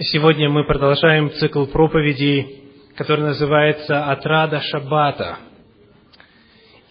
Сегодня 0.00 0.48
мы 0.48 0.62
продолжаем 0.62 1.32
цикл 1.32 1.64
проповедей, 1.66 2.70
который 2.94 3.22
называется 3.22 4.08
«Отрада 4.12 4.60
Шаббата». 4.60 5.40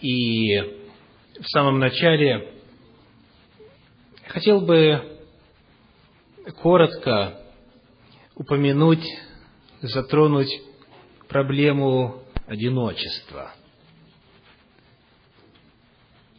И 0.02 0.58
в 1.40 1.46
самом 1.46 1.78
начале 1.78 2.52
хотел 4.26 4.60
бы 4.60 5.20
коротко 6.60 7.40
упомянуть, 8.34 9.06
затронуть 9.80 10.60
проблему 11.28 12.24
одиночества. 12.46 13.54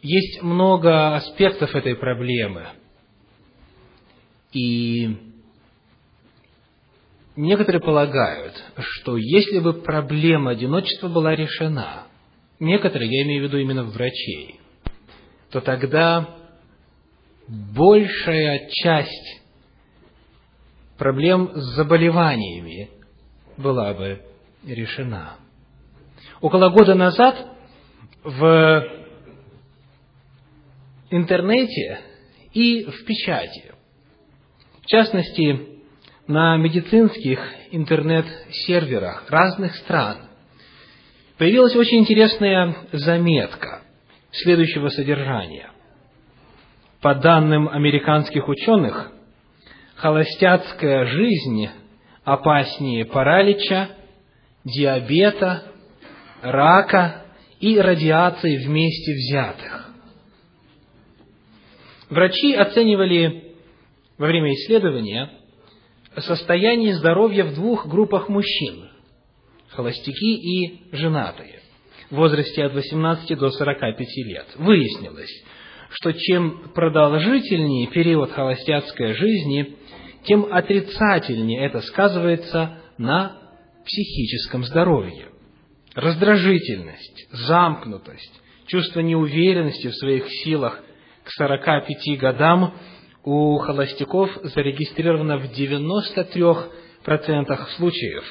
Есть 0.02 0.40
много 0.40 1.16
аспектов 1.16 1.74
этой 1.74 1.96
проблемы. 1.96 2.68
И 4.52 5.29
Некоторые 7.42 7.80
полагают, 7.80 8.52
что 8.78 9.16
если 9.16 9.60
бы 9.60 9.72
проблема 9.72 10.50
одиночества 10.50 11.08
была 11.08 11.34
решена, 11.34 12.02
некоторые, 12.58 13.10
я 13.10 13.22
имею 13.22 13.44
в 13.44 13.46
виду 13.46 13.56
именно 13.56 13.82
врачей, 13.82 14.60
то 15.50 15.62
тогда 15.62 16.36
большая 17.48 18.68
часть 18.68 19.42
проблем 20.98 21.52
с 21.54 21.76
заболеваниями 21.76 22.90
была 23.56 23.94
бы 23.94 24.20
решена. 24.66 25.36
Около 26.42 26.68
года 26.68 26.94
назад 26.94 27.56
в 28.22 28.86
интернете 31.08 32.00
и 32.52 32.84
в 32.84 33.06
печати, 33.06 33.72
в 34.82 34.86
частности, 34.88 35.69
на 36.30 36.56
медицинских 36.56 37.40
интернет-серверах 37.72 39.28
разных 39.28 39.74
стран 39.76 40.18
появилась 41.36 41.74
очень 41.74 41.98
интересная 41.98 42.76
заметка 42.92 43.82
следующего 44.30 44.90
содержания. 44.90 45.70
По 47.00 47.16
данным 47.16 47.68
американских 47.68 48.46
ученых, 48.48 49.10
холостяцкая 49.96 51.06
жизнь 51.06 51.68
опаснее 52.22 53.06
паралича, 53.06 53.88
диабета, 54.64 55.64
рака 56.42 57.24
и 57.58 57.76
радиации 57.76 58.64
вместе 58.64 59.14
взятых. 59.14 59.90
Врачи 62.08 62.54
оценивали 62.54 63.54
во 64.16 64.26
время 64.26 64.52
исследования 64.52 65.39
состояние 66.16 66.94
здоровья 66.94 67.44
в 67.44 67.54
двух 67.54 67.86
группах 67.86 68.28
мужчин– 68.28 68.88
холостяки 69.68 70.34
и 70.34 70.94
женатые 70.96 71.60
в 72.10 72.16
возрасте 72.16 72.64
от 72.64 72.74
18 72.74 73.38
до 73.38 73.50
45 73.50 74.08
лет. 74.26 74.46
Выяснилось, 74.56 75.30
что 75.90 76.12
чем 76.12 76.72
продолжительнее 76.74 77.86
период 77.88 78.32
холостяцкой 78.32 79.14
жизни, 79.14 79.76
тем 80.24 80.52
отрицательнее 80.52 81.64
это 81.64 81.80
сказывается 81.82 82.78
на 82.98 83.38
психическом 83.84 84.64
здоровье. 84.64 85.28
Раздражительность, 85.94 87.28
замкнутость, 87.32 88.40
чувство 88.66 89.00
неуверенности 89.00 89.88
в 89.88 89.94
своих 89.94 90.28
силах 90.44 90.82
к 91.24 91.30
45 91.30 92.18
годам 92.18 92.74
у 93.24 93.58
холостяков 93.58 94.30
зарегистрировано 94.42 95.38
в 95.38 95.50
93% 95.52 96.66
случаев, 97.76 98.24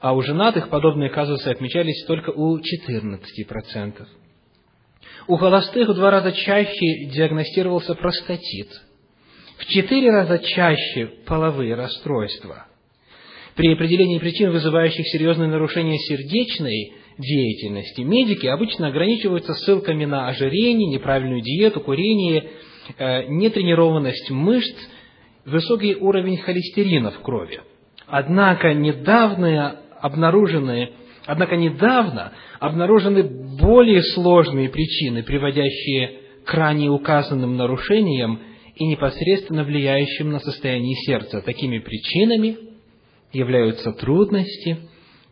а 0.00 0.14
у 0.14 0.22
женатых 0.22 0.68
подобные 0.68 1.10
казусы 1.10 1.48
отмечались 1.48 2.04
только 2.06 2.30
у 2.30 2.58
14%. 2.58 4.06
У 5.26 5.36
холостых 5.36 5.88
в 5.88 5.94
два 5.94 6.10
раза 6.10 6.32
чаще 6.32 7.06
диагностировался 7.06 7.94
простатит, 7.94 8.68
в 9.58 9.66
четыре 9.66 10.10
раза 10.10 10.38
чаще 10.38 11.06
половые 11.26 11.74
расстройства. 11.74 12.66
При 13.54 13.72
определении 13.72 14.18
причин, 14.18 14.50
вызывающих 14.52 15.06
серьезные 15.08 15.48
нарушения 15.48 15.98
сердечной 15.98 16.94
деятельности, 17.18 18.02
медики 18.02 18.46
обычно 18.46 18.86
ограничиваются 18.86 19.52
ссылками 19.54 20.04
на 20.04 20.28
ожирение, 20.28 20.88
неправильную 20.88 21.42
диету, 21.42 21.80
курение– 21.80 22.50
нетренированность 22.98 24.30
мышц, 24.30 24.76
высокий 25.44 25.94
уровень 25.94 26.38
холестерина 26.38 27.10
в 27.10 27.20
крови. 27.20 27.60
Однако 28.06 28.72
недавно 28.74 29.80
обнаружены, 30.00 30.90
однако 31.26 31.56
недавно 31.56 32.32
обнаружены 32.58 33.22
более 33.22 34.02
сложные 34.02 34.68
причины, 34.68 35.22
приводящие 35.22 36.20
к 36.44 36.54
ранее 36.54 36.90
указанным 36.90 37.56
нарушениям 37.56 38.40
и 38.74 38.86
непосредственно 38.86 39.64
влияющим 39.64 40.30
на 40.30 40.38
состояние 40.38 40.94
сердца. 41.04 41.42
Такими 41.42 41.78
причинами 41.78 42.56
являются 43.32 43.92
трудности, 43.92 44.78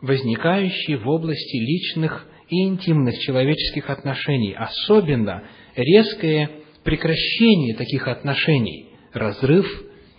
возникающие 0.01 0.97
в 0.97 1.07
области 1.07 1.57
личных 1.57 2.27
и 2.49 2.63
интимных 2.63 3.17
человеческих 3.19 3.89
отношений, 3.89 4.53
особенно 4.53 5.43
резкое 5.75 6.49
прекращение 6.87 7.75
таких 7.75 8.07
отношений, 8.07 8.85
разрыв 9.11 9.65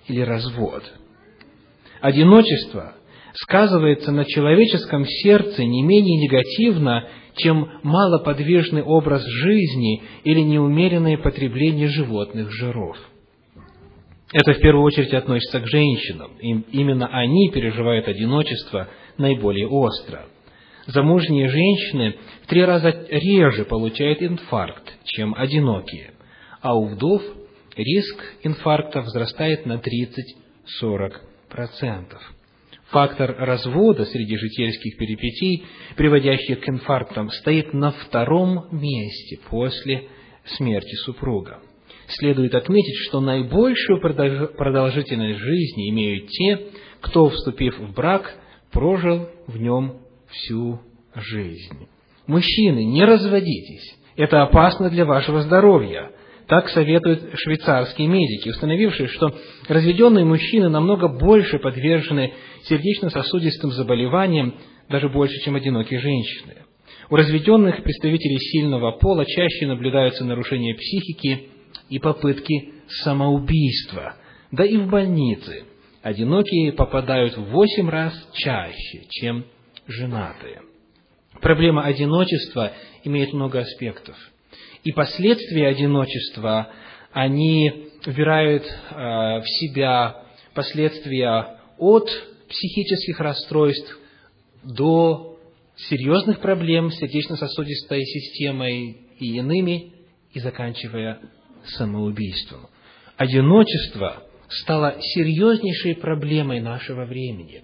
или 0.06 0.20
развод. 0.20 0.84
Одиночество 2.02 2.92
сказывается 3.32 4.12
на 4.12 4.26
человеческом 4.26 5.06
сердце 5.06 5.64
не 5.64 5.80
менее 5.82 6.18
негативно, 6.18 7.08
чем 7.36 7.70
малоподвижный 7.82 8.82
образ 8.82 9.24
жизни 9.24 10.02
или 10.24 10.40
неумеренное 10.40 11.16
потребление 11.16 11.88
животных 11.88 12.52
жиров. 12.52 12.98
Это 14.34 14.52
в 14.52 14.60
первую 14.60 14.84
очередь 14.84 15.14
относится 15.14 15.60
к 15.60 15.66
женщинам. 15.68 16.32
И 16.38 16.50
именно 16.72 17.06
они 17.06 17.50
переживают 17.50 18.08
одиночество 18.08 18.88
наиболее 19.16 19.68
остро. 19.68 20.26
Замужние 20.84 21.48
женщины 21.48 22.16
в 22.42 22.46
три 22.46 22.62
раза 22.62 22.90
реже 23.08 23.64
получают 23.64 24.22
инфаркт, 24.22 24.92
чем 25.04 25.34
одинокие 25.34 26.10
а 26.60 26.74
у 26.76 26.86
вдов 26.86 27.22
риск 27.76 28.24
инфаркта 28.42 29.02
возрастает 29.02 29.66
на 29.66 29.80
30-40%. 30.82 32.16
Фактор 32.90 33.36
развода 33.38 34.04
среди 34.06 34.36
житейских 34.36 34.96
перипетий, 34.96 35.64
приводящих 35.96 36.60
к 36.60 36.68
инфарктам, 36.68 37.30
стоит 37.30 37.74
на 37.74 37.90
втором 37.90 38.68
месте 38.72 39.38
после 39.50 40.08
смерти 40.56 40.94
супруга. 41.04 41.60
Следует 42.08 42.54
отметить, 42.54 42.96
что 43.08 43.20
наибольшую 43.20 44.00
продолжительность 44.00 45.38
жизни 45.38 45.90
имеют 45.90 46.28
те, 46.28 46.60
кто, 47.00 47.28
вступив 47.28 47.78
в 47.78 47.92
брак, 47.94 48.34
прожил 48.72 49.28
в 49.46 49.58
нем 49.58 49.98
всю 50.30 50.80
жизнь. 51.14 51.88
Мужчины, 52.26 52.84
не 52.84 53.04
разводитесь. 53.04 53.98
Это 54.16 54.42
опасно 54.42 54.88
для 54.88 55.04
вашего 55.04 55.42
здоровья. 55.42 56.10
Так 56.48 56.70
советуют 56.70 57.34
швейцарские 57.34 58.08
медики, 58.08 58.48
установившие, 58.48 59.08
что 59.08 59.34
разведенные 59.68 60.24
мужчины 60.24 60.70
намного 60.70 61.06
больше 61.06 61.58
подвержены 61.58 62.32
сердечно-сосудистым 62.64 63.70
заболеваниям, 63.72 64.54
даже 64.88 65.10
больше, 65.10 65.34
чем 65.44 65.56
одинокие 65.56 66.00
женщины. 66.00 66.54
У 67.10 67.16
разведенных 67.16 67.82
представителей 67.82 68.38
сильного 68.38 68.92
пола 68.92 69.26
чаще 69.26 69.66
наблюдаются 69.66 70.24
нарушения 70.24 70.74
психики 70.74 71.48
и 71.90 71.98
попытки 71.98 72.72
самоубийства. 73.02 74.14
Да 74.50 74.64
и 74.64 74.78
в 74.78 74.88
больнице 74.88 75.64
одинокие 76.02 76.72
попадают 76.72 77.36
в 77.36 77.44
восемь 77.50 77.90
раз 77.90 78.14
чаще, 78.32 79.02
чем 79.10 79.44
женатые. 79.86 80.62
Проблема 81.42 81.82
одиночества 81.82 82.72
имеет 83.04 83.34
много 83.34 83.60
аспектов– 83.60 84.16
и 84.84 84.92
последствия 84.92 85.68
одиночества, 85.68 86.70
они 87.12 87.88
вбирают 88.04 88.64
э, 88.64 89.40
в 89.40 89.44
себя 89.46 90.22
последствия 90.54 91.58
от 91.78 92.08
психических 92.48 93.20
расстройств 93.20 93.98
до 94.62 95.38
серьезных 95.76 96.40
проблем 96.40 96.90
с 96.90 96.96
сердечно-сосудистой 96.96 98.04
системой 98.04 98.96
и 99.18 99.36
иными, 99.36 99.92
и 100.32 100.40
заканчивая 100.40 101.20
самоубийством. 101.76 102.68
Одиночество 103.16 104.24
стало 104.48 104.96
серьезнейшей 105.00 105.96
проблемой 105.96 106.60
нашего 106.60 107.04
времени. 107.04 107.62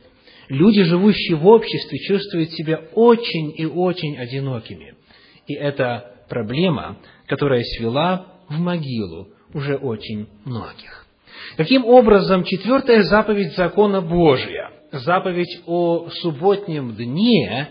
Люди, 0.48 0.82
живущие 0.82 1.36
в 1.36 1.46
обществе, 1.46 1.98
чувствуют 2.00 2.50
себя 2.52 2.82
очень 2.94 3.54
и 3.56 3.64
очень 3.64 4.16
одинокими. 4.18 4.94
И 5.46 5.54
это 5.54 6.13
проблема, 6.34 6.96
которая 7.28 7.62
свела 7.62 8.26
в 8.48 8.58
могилу 8.58 9.28
уже 9.54 9.76
очень 9.76 10.26
многих. 10.44 11.06
Каким 11.56 11.84
образом 11.84 12.42
четвертая 12.42 13.02
заповедь 13.04 13.54
закона 13.54 14.00
Божия, 14.00 14.70
заповедь 14.90 15.62
о 15.66 16.08
субботнем 16.10 16.96
дне, 16.96 17.68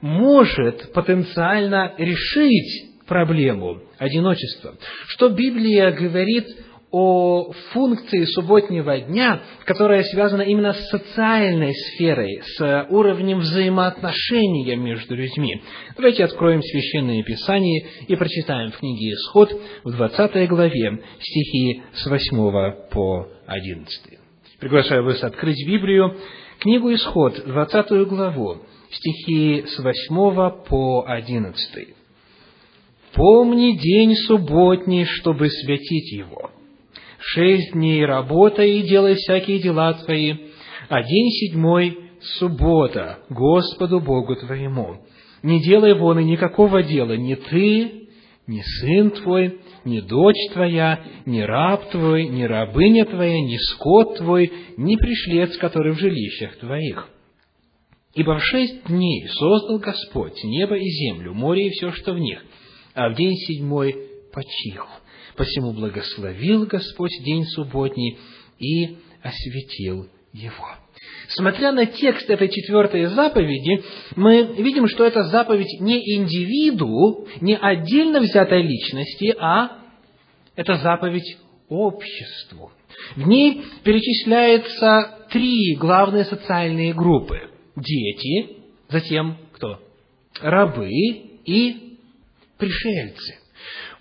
может 0.00 0.92
потенциально 0.92 1.94
решить 1.98 3.04
проблему 3.06 3.82
одиночества? 3.98 4.74
Что 5.08 5.28
Библия 5.28 5.90
говорит 5.92 6.46
о 6.90 7.52
функции 7.72 8.24
субботнего 8.24 8.98
дня, 8.98 9.42
которая 9.64 10.02
связана 10.04 10.42
именно 10.42 10.72
с 10.72 10.88
социальной 10.88 11.74
сферой, 11.74 12.40
с 12.42 12.86
уровнем 12.88 13.40
взаимоотношения 13.40 14.74
между 14.76 15.14
людьми. 15.14 15.62
Давайте 15.96 16.24
откроем 16.24 16.62
Священное 16.62 17.22
Писание 17.22 17.86
и 18.06 18.16
прочитаем 18.16 18.70
в 18.70 18.78
книге 18.78 19.12
Исход 19.12 19.52
в 19.84 19.90
20 19.90 20.48
главе 20.48 21.02
стихи 21.20 21.82
с 21.92 22.06
8 22.06 22.88
по 22.90 23.28
11. 23.46 24.18
Приглашаю 24.58 25.04
вас 25.04 25.22
открыть 25.22 25.66
Библию, 25.66 26.16
книгу 26.58 26.92
Исход, 26.94 27.44
20 27.44 28.08
главу, 28.08 28.62
стихи 28.90 29.66
с 29.66 29.78
8 29.78 30.64
по 30.64 31.04
11. 31.06 31.88
«Помни 33.12 33.72
день 33.72 34.14
субботний, 34.14 35.04
чтобы 35.04 35.50
святить 35.50 36.12
его» 36.12 36.50
шесть 37.20 37.72
дней 37.72 38.04
работай 38.04 38.78
и 38.78 38.88
делай 38.88 39.14
всякие 39.14 39.60
дела 39.60 39.94
твои, 39.94 40.34
а 40.88 41.02
день 41.02 41.30
седьмой– 41.30 41.98
суббота 42.38 43.20
Господу 43.28 44.00
Богу 44.00 44.36
твоему. 44.36 44.98
Не 45.42 45.60
делай 45.60 45.94
вон 45.94 46.18
и 46.18 46.24
никакого 46.24 46.82
дела, 46.82 47.12
ни 47.12 47.34
ты, 47.34 48.08
ни 48.46 48.60
сын 48.60 49.10
твой, 49.10 49.60
ни 49.84 50.00
дочь 50.00 50.52
твоя, 50.52 51.04
ни 51.26 51.40
раб 51.40 51.90
твой, 51.90 52.28
ни 52.28 52.42
рабыня 52.42 53.04
твоя, 53.04 53.40
ни 53.40 53.56
скот 53.56 54.16
твой, 54.16 54.52
ни 54.76 54.96
пришлец, 54.96 55.56
который 55.58 55.92
в 55.92 55.98
жилищах 55.98 56.56
твоих. 56.56 57.08
Ибо 58.14 58.38
в 58.38 58.44
шесть 58.44 58.86
дней 58.86 59.28
создал 59.28 59.78
Господь 59.78 60.42
небо 60.42 60.76
и 60.76 60.88
землю, 60.88 61.34
море 61.34 61.68
и 61.68 61.70
все, 61.70 61.92
что 61.92 62.14
в 62.14 62.18
них, 62.18 62.42
а 62.94 63.10
в 63.10 63.14
день 63.14 63.36
седьмой 63.36 63.94
почил. 64.32 64.84
Посему 65.38 65.72
благословил 65.72 66.66
Господь 66.66 67.12
день 67.24 67.44
субботний 67.44 68.18
и 68.58 68.96
осветил 69.22 70.08
его. 70.32 70.68
Смотря 71.28 71.70
на 71.70 71.86
текст 71.86 72.28
этой 72.28 72.48
четвертой 72.48 73.06
заповеди, 73.06 73.84
мы 74.16 74.42
видим, 74.58 74.88
что 74.88 75.04
это 75.04 75.22
заповедь 75.22 75.80
не 75.80 76.16
индивиду, 76.16 77.28
не 77.40 77.56
отдельно 77.56 78.18
взятой 78.18 78.62
личности, 78.62 79.32
а 79.38 79.78
это 80.56 80.74
заповедь 80.74 81.38
обществу. 81.68 82.72
В 83.14 83.28
ней 83.28 83.62
перечисляются 83.84 85.18
три 85.30 85.76
главные 85.76 86.24
социальные 86.24 86.94
группы. 86.94 87.38
Дети, 87.76 88.56
затем 88.88 89.38
кто? 89.52 89.78
Рабы 90.40 90.90
и 90.90 91.96
пришельцы. 92.58 93.47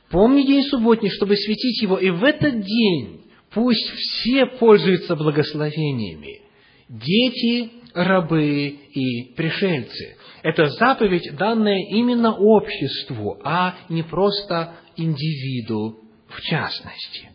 Помни 0.09 0.43
день 0.43 0.63
субботний, 0.63 1.09
чтобы 1.09 1.35
светить 1.35 1.81
его, 1.81 1.97
и 1.97 2.09
в 2.09 2.23
этот 2.23 2.61
день 2.61 3.21
пусть 3.53 3.89
все 3.91 4.45
пользуются 4.45 5.15
благословениями. 5.15 6.41
Дети, 6.87 7.71
рабы 7.93 8.67
и 8.67 9.33
пришельцы. 9.35 10.17
Это 10.43 10.67
заповедь, 10.67 11.35
данная 11.35 11.79
именно 11.89 12.33
обществу, 12.33 13.39
а 13.43 13.75
не 13.89 14.03
просто 14.03 14.75
индивиду 14.95 15.99
в 16.29 16.41
частности. 16.41 17.29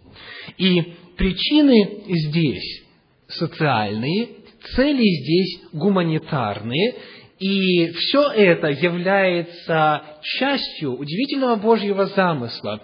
И 0.57 0.95
причины 1.17 2.05
здесь 2.09 2.85
социальные, 3.29 4.29
цели 4.75 5.03
здесь 5.03 5.61
гуманитарные, 5.73 6.95
и 7.43 7.91
все 7.91 8.31
это 8.31 8.69
является 8.69 10.03
частью 10.23 10.97
удивительного 10.97 11.57
Божьего 11.57 12.07
замысла 12.07 12.81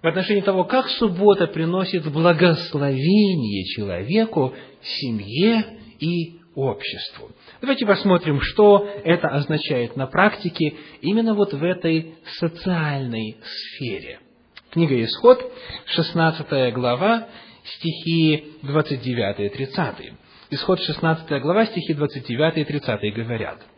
в 0.00 0.06
отношении 0.06 0.40
того, 0.40 0.62
как 0.62 0.88
суббота 0.88 1.48
приносит 1.48 2.06
благословение 2.06 3.64
человеку, 3.74 4.54
семье 4.80 5.80
и 5.98 6.38
обществу. 6.54 7.32
Давайте 7.60 7.86
посмотрим, 7.86 8.40
что 8.40 8.88
это 9.02 9.26
означает 9.28 9.96
на 9.96 10.06
практике 10.06 10.76
именно 11.00 11.34
вот 11.34 11.52
в 11.52 11.64
этой 11.64 12.14
социальной 12.38 13.36
сфере. 13.42 14.20
Книга 14.70 15.02
Исход, 15.02 15.40
16 15.86 16.72
глава, 16.72 17.26
стихи 17.64 18.44
29 18.62 19.40
и 19.40 19.48
30. 19.48 20.12
Исход 20.50 20.80
16 20.80 21.42
глава, 21.42 21.66
стихи 21.66 21.94
29 21.94 22.58
и 22.58 22.64
30 22.64 23.14
говорят– 23.14 23.58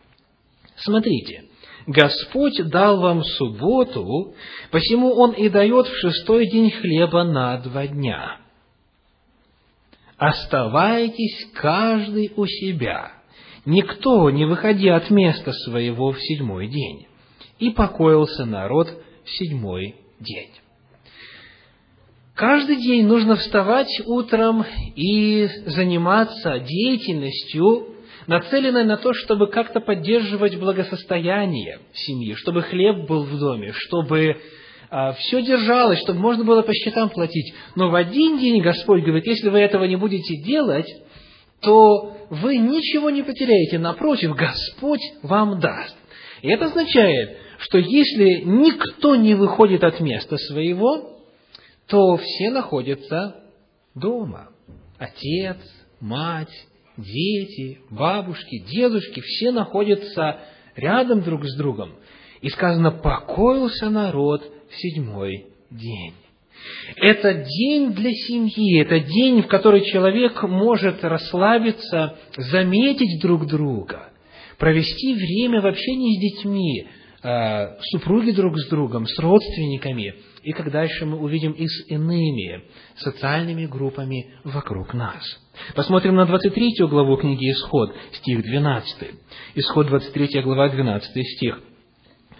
Смотрите, 0.83 1.45
Господь 1.85 2.57
дал 2.69 2.99
вам 2.99 3.23
субботу, 3.23 4.33
посему 4.71 5.13
Он 5.13 5.31
и 5.31 5.47
дает 5.49 5.87
в 5.87 5.95
шестой 5.97 6.47
день 6.49 6.71
хлеба 6.71 7.23
на 7.23 7.57
два 7.57 7.87
дня. 7.87 8.39
Оставайтесь 10.17 11.49
каждый 11.53 12.31
у 12.35 12.45
себя, 12.45 13.11
никто 13.65 14.29
не 14.29 14.45
выходя 14.45 14.95
от 14.95 15.09
места 15.09 15.51
своего 15.51 16.11
в 16.11 16.21
седьмой 16.21 16.67
день. 16.67 17.07
И 17.59 17.69
покоился 17.69 18.45
народ 18.45 18.87
в 19.23 19.29
седьмой 19.29 19.95
день. 20.19 20.51
Каждый 22.33 22.77
день 22.77 23.05
нужно 23.05 23.35
вставать 23.35 24.01
утром 24.05 24.65
и 24.95 25.47
заниматься 25.67 26.57
деятельностью, 26.59 27.87
нацеленная 28.31 28.85
на 28.85 28.95
то, 28.95 29.13
чтобы 29.13 29.47
как-то 29.47 29.81
поддерживать 29.81 30.55
благосостояние 30.57 31.79
семьи, 31.93 32.33
чтобы 32.35 32.61
хлеб 32.61 33.05
был 33.05 33.25
в 33.25 33.37
доме, 33.37 33.73
чтобы 33.73 34.37
а, 34.89 35.11
все 35.13 35.41
держалось, 35.41 35.99
чтобы 35.99 36.19
можно 36.19 36.45
было 36.45 36.61
по 36.61 36.73
счетам 36.73 37.09
платить. 37.09 37.53
Но 37.75 37.89
в 37.89 37.95
один 37.95 38.39
день 38.39 38.61
Господь 38.61 39.03
говорит, 39.03 39.27
если 39.27 39.49
вы 39.49 39.59
этого 39.59 39.83
не 39.83 39.97
будете 39.97 40.41
делать, 40.43 40.87
то 41.61 42.15
вы 42.29 42.57
ничего 42.57 43.09
не 43.09 43.21
потеряете, 43.21 43.77
напротив, 43.79 44.33
Господь 44.33 45.01
вам 45.23 45.59
даст. 45.59 45.95
И 46.41 46.49
это 46.49 46.65
означает, 46.65 47.37
что 47.57 47.79
если 47.79 48.43
никто 48.45 49.17
не 49.17 49.35
выходит 49.35 49.83
от 49.83 49.99
места 49.99 50.37
своего, 50.37 51.19
то 51.87 52.15
все 52.15 52.49
находятся 52.49 53.43
дома. 53.93 54.47
Отец, 54.97 55.57
мать, 55.99 56.49
дети, 57.01 57.79
бабушки, 57.89 58.63
дедушки, 58.69 59.21
все 59.21 59.51
находятся 59.51 60.39
рядом 60.75 61.21
друг 61.21 61.45
с 61.45 61.55
другом. 61.57 61.93
И 62.41 62.49
сказано, 62.49 62.91
покоился 62.91 63.89
народ 63.89 64.43
в 64.69 64.75
седьмой 64.75 65.45
день. 65.69 66.13
Это 66.95 67.33
день 67.33 67.93
для 67.93 68.11
семьи, 68.11 68.81
это 68.81 68.99
день, 68.99 69.41
в 69.41 69.47
который 69.47 69.83
человек 69.85 70.41
может 70.43 71.03
расслабиться, 71.03 72.17
заметить 72.37 73.21
друг 73.21 73.47
друга, 73.47 74.09
провести 74.57 75.13
время 75.13 75.61
в 75.61 75.65
общении 75.65 76.17
с 76.17 76.35
детьми, 76.35 76.87
э, 77.23 77.77
супруги 77.91 78.31
друг 78.31 78.57
с 78.59 78.69
другом, 78.69 79.07
с 79.07 79.17
родственниками, 79.19 80.15
и 80.43 80.51
как 80.53 80.71
дальше 80.71 81.05
мы 81.05 81.17
увидим 81.19 81.51
и 81.51 81.67
с 81.67 81.87
иными 81.87 82.63
социальными 82.97 83.65
группами 83.65 84.33
вокруг 84.43 84.93
нас. 84.93 85.23
Посмотрим 85.75 86.15
на 86.15 86.25
23 86.25 86.85
главу 86.87 87.17
книги 87.17 87.51
Исход, 87.51 87.93
стих 88.13 88.41
12. 88.41 89.11
Исход 89.55 89.87
23 89.87 90.41
глава, 90.41 90.69
12 90.69 91.27
стих. 91.35 91.61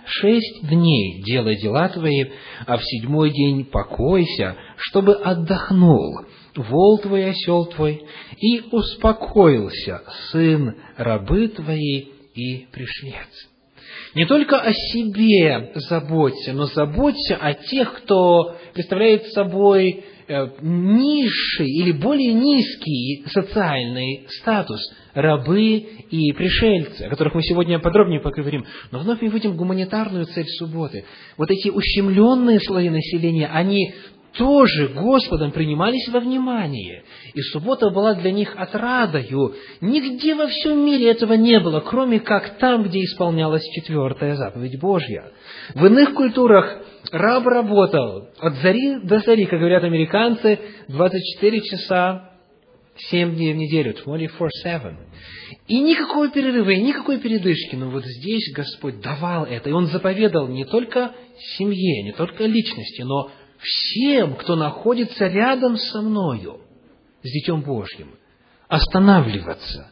«Шесть 0.04 0.68
дней 0.68 1.22
делай 1.24 1.58
дела 1.58 1.88
твои, 1.90 2.26
а 2.66 2.78
в 2.78 2.84
седьмой 2.84 3.30
день 3.30 3.66
покойся, 3.66 4.58
чтобы 4.78 5.14
отдохнул 5.14 6.26
вол 6.56 6.98
твой, 7.00 7.30
осел 7.30 7.68
твой, 7.68 8.04
и 8.38 8.62
успокоился 8.72 10.02
сын 10.32 10.76
рабы 10.98 11.50
твоей 11.50 12.14
и 12.34 12.66
пришлец». 12.72 13.51
Не 14.14 14.26
только 14.26 14.60
о 14.60 14.74
себе 14.74 15.72
заботься, 15.76 16.54
но 16.54 16.66
заботься 16.66 17.38
о 17.38 17.54
тех, 17.54 17.94
кто 18.04 18.58
представляет 18.74 19.28
собой 19.28 20.04
Э, 20.34 20.48
низший 20.62 21.68
или 21.68 21.92
более 21.92 22.34
низкий 22.34 23.26
социальный 23.28 24.26
статус 24.30 24.80
рабы 25.14 25.76
и 25.76 26.32
пришельцы, 26.32 27.02
о 27.02 27.10
которых 27.10 27.36
мы 27.36 27.44
сегодня 27.44 27.80
подробнее 27.80 28.22
поговорим. 28.22 28.66
Но 28.92 29.00
вновь 29.00 29.20
мы 29.20 29.28
видим 29.28 29.58
гуманитарную 29.58 30.26
цель 30.28 30.48
субботы. 30.58 31.04
Вот 31.36 31.52
эти 31.52 31.68
ущемленные 31.68 32.62
слои 32.62 32.90
населения, 32.90 33.48
они 33.48 33.94
тоже 34.34 34.90
Господом 34.90 35.52
принимались 35.52 36.08
во 36.10 36.20
внимание. 36.20 37.04
И 37.34 37.42
суббота 37.42 37.90
была 37.90 38.14
для 38.14 38.32
них 38.32 38.54
отрадою. 38.56 39.56
Нигде 39.82 40.36
во 40.36 40.48
всем 40.48 40.86
мире 40.86 41.12
этого 41.12 41.34
не 41.34 41.60
было, 41.60 41.82
кроме 41.82 42.20
как 42.20 42.58
там, 42.58 42.84
где 42.84 43.00
исполнялась 43.04 43.64
четвертая 43.76 44.36
заповедь 44.36 44.80
Божья. 44.80 45.32
В 45.76 45.86
иных 45.86 46.14
культурах 46.14 46.82
раб 47.12 47.46
работал 47.46 48.30
от 48.40 48.56
зари 48.56 49.00
до 49.04 49.20
зари, 49.20 49.46
как 49.46 49.60
говорят 49.60 49.84
американцы, 49.84 50.60
24 50.88 51.62
часа, 51.62 52.32
7 53.10 53.36
дней 53.36 53.54
в 53.54 53.58
неделю, 53.58 53.96
24-7. 54.06 54.96
И 55.68 55.80
никакого 55.80 56.30
перерыва, 56.30 56.70
и 56.70 56.82
никакой 56.82 57.20
передышки. 57.20 57.76
Но 57.76 57.90
вот 57.90 58.06
здесь 58.06 58.54
Господь 58.54 59.02
давал 59.02 59.46
это, 59.46 59.70
и 59.70 59.74
Он 59.74 59.88
заповедал 59.88 60.48
не 60.48 60.66
только 60.66 61.12
семье, 61.58 62.04
не 62.04 62.12
только 62.12 62.46
личности, 62.46 63.02
но 63.02 63.32
всем, 63.62 64.36
кто 64.36 64.56
находится 64.56 65.28
рядом 65.28 65.78
со 65.78 66.02
мною, 66.02 66.62
с 67.24 67.32
Детем 67.32 67.62
Божьим, 67.62 68.16
останавливаться 68.68 69.92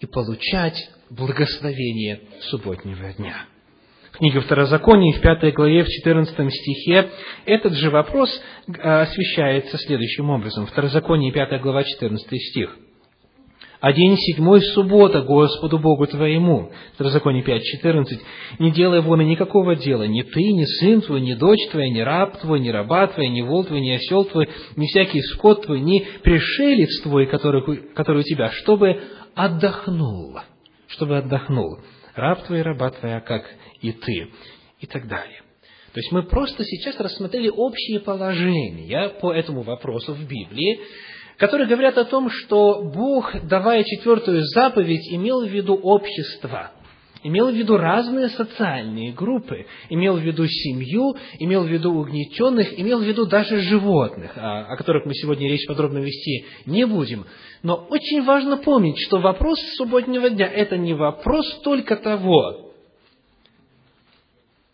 и 0.00 0.06
получать 0.06 0.90
благословение 1.10 2.22
субботнего 2.42 3.12
дня. 3.14 3.46
В 4.12 4.18
книге 4.18 4.40
Второзакония, 4.40 5.16
в 5.16 5.20
пятой 5.20 5.52
главе, 5.52 5.84
в 5.84 5.88
14 5.88 6.52
стихе, 6.52 7.10
этот 7.44 7.74
же 7.74 7.90
вопрос 7.90 8.30
а, 8.78 9.02
освещается 9.02 9.76
следующим 9.78 10.30
образом. 10.30 10.66
Второзаконие, 10.66 11.32
5 11.32 11.60
глава, 11.60 11.84
14 11.84 12.26
стих– 12.50 12.76
а 13.80 13.92
день 13.92 14.16
седьмой– 14.16 14.60
суббота 14.74 15.22
Господу 15.22 15.78
Богу 15.78 16.06
твоему. 16.06 16.70
Второзаконие 16.94 17.44
5.14. 17.44 18.18
Не 18.58 18.72
делай 18.72 19.00
вон 19.00 19.20
и 19.20 19.24
никакого 19.24 19.76
дела, 19.76 20.02
ни 20.04 20.22
ты, 20.22 20.40
ни 20.40 20.64
сын 20.64 21.00
твой, 21.00 21.20
ни 21.20 21.34
дочь 21.34 21.68
твоя, 21.70 21.88
ни 21.88 22.00
раб 22.00 22.40
твой, 22.40 22.60
ни 22.60 22.70
раба 22.70 23.06
твоя, 23.06 23.28
ни 23.28 23.42
вол 23.42 23.64
твой, 23.64 23.80
ни 23.80 23.90
осел 23.90 24.24
твой, 24.24 24.48
ни 24.76 24.86
всякий 24.86 25.20
скот 25.22 25.66
твой, 25.66 25.80
ни 25.80 26.04
пришелец 26.22 27.02
твой, 27.02 27.26
который, 27.26 27.62
который 27.94 28.20
у 28.20 28.24
тебя, 28.24 28.50
чтобы 28.50 29.00
отдохнул, 29.34 30.38
чтобы 30.88 31.18
отдохнул. 31.18 31.78
Раб 32.16 32.44
твой, 32.46 32.62
раба 32.62 32.90
твоя, 32.90 33.20
как 33.20 33.44
и 33.80 33.92
ты. 33.92 34.28
И 34.80 34.86
так 34.86 35.06
далее. 35.08 35.42
То 35.92 36.00
есть 36.00 36.12
мы 36.12 36.22
просто 36.24 36.64
сейчас 36.64 37.00
рассмотрели 37.00 37.48
общие 37.48 38.00
положения 38.00 39.08
по 39.20 39.32
этому 39.32 39.62
вопросу 39.62 40.14
в 40.14 40.20
Библии, 40.20 40.80
которые 41.38 41.68
говорят 41.68 41.96
о 41.96 42.04
том, 42.04 42.28
что 42.30 42.82
Бог, 42.82 43.32
давая 43.44 43.84
четвертую 43.84 44.44
заповедь, 44.44 45.08
имел 45.12 45.46
в 45.46 45.48
виду 45.48 45.74
общество, 45.74 46.72
имел 47.22 47.50
в 47.50 47.54
виду 47.54 47.76
разные 47.76 48.28
социальные 48.28 49.12
группы, 49.12 49.66
имел 49.88 50.16
в 50.16 50.20
виду 50.20 50.46
семью, 50.48 51.14
имел 51.38 51.62
в 51.62 51.68
виду 51.68 51.94
угнетенных, 51.94 52.78
имел 52.78 52.98
в 52.98 53.04
виду 53.04 53.24
даже 53.26 53.60
животных, 53.60 54.32
о, 54.36 54.76
которых 54.76 55.06
мы 55.06 55.14
сегодня 55.14 55.48
речь 55.48 55.66
подробно 55.68 55.98
вести 55.98 56.44
не 56.66 56.84
будем. 56.86 57.24
Но 57.62 57.86
очень 57.88 58.24
важно 58.24 58.56
помнить, 58.56 58.98
что 58.98 59.18
вопрос 59.18 59.60
субботнего 59.76 60.28
дня– 60.30 60.46
это 60.52 60.76
не 60.76 60.94
вопрос 60.94 61.60
только 61.62 61.96
того, 61.96 62.72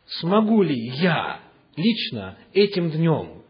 смогу 0.06 0.62
ли 0.62 0.76
я 0.99 1.40
лично 1.76 2.38
этим 2.54 2.90
днем 2.90 3.42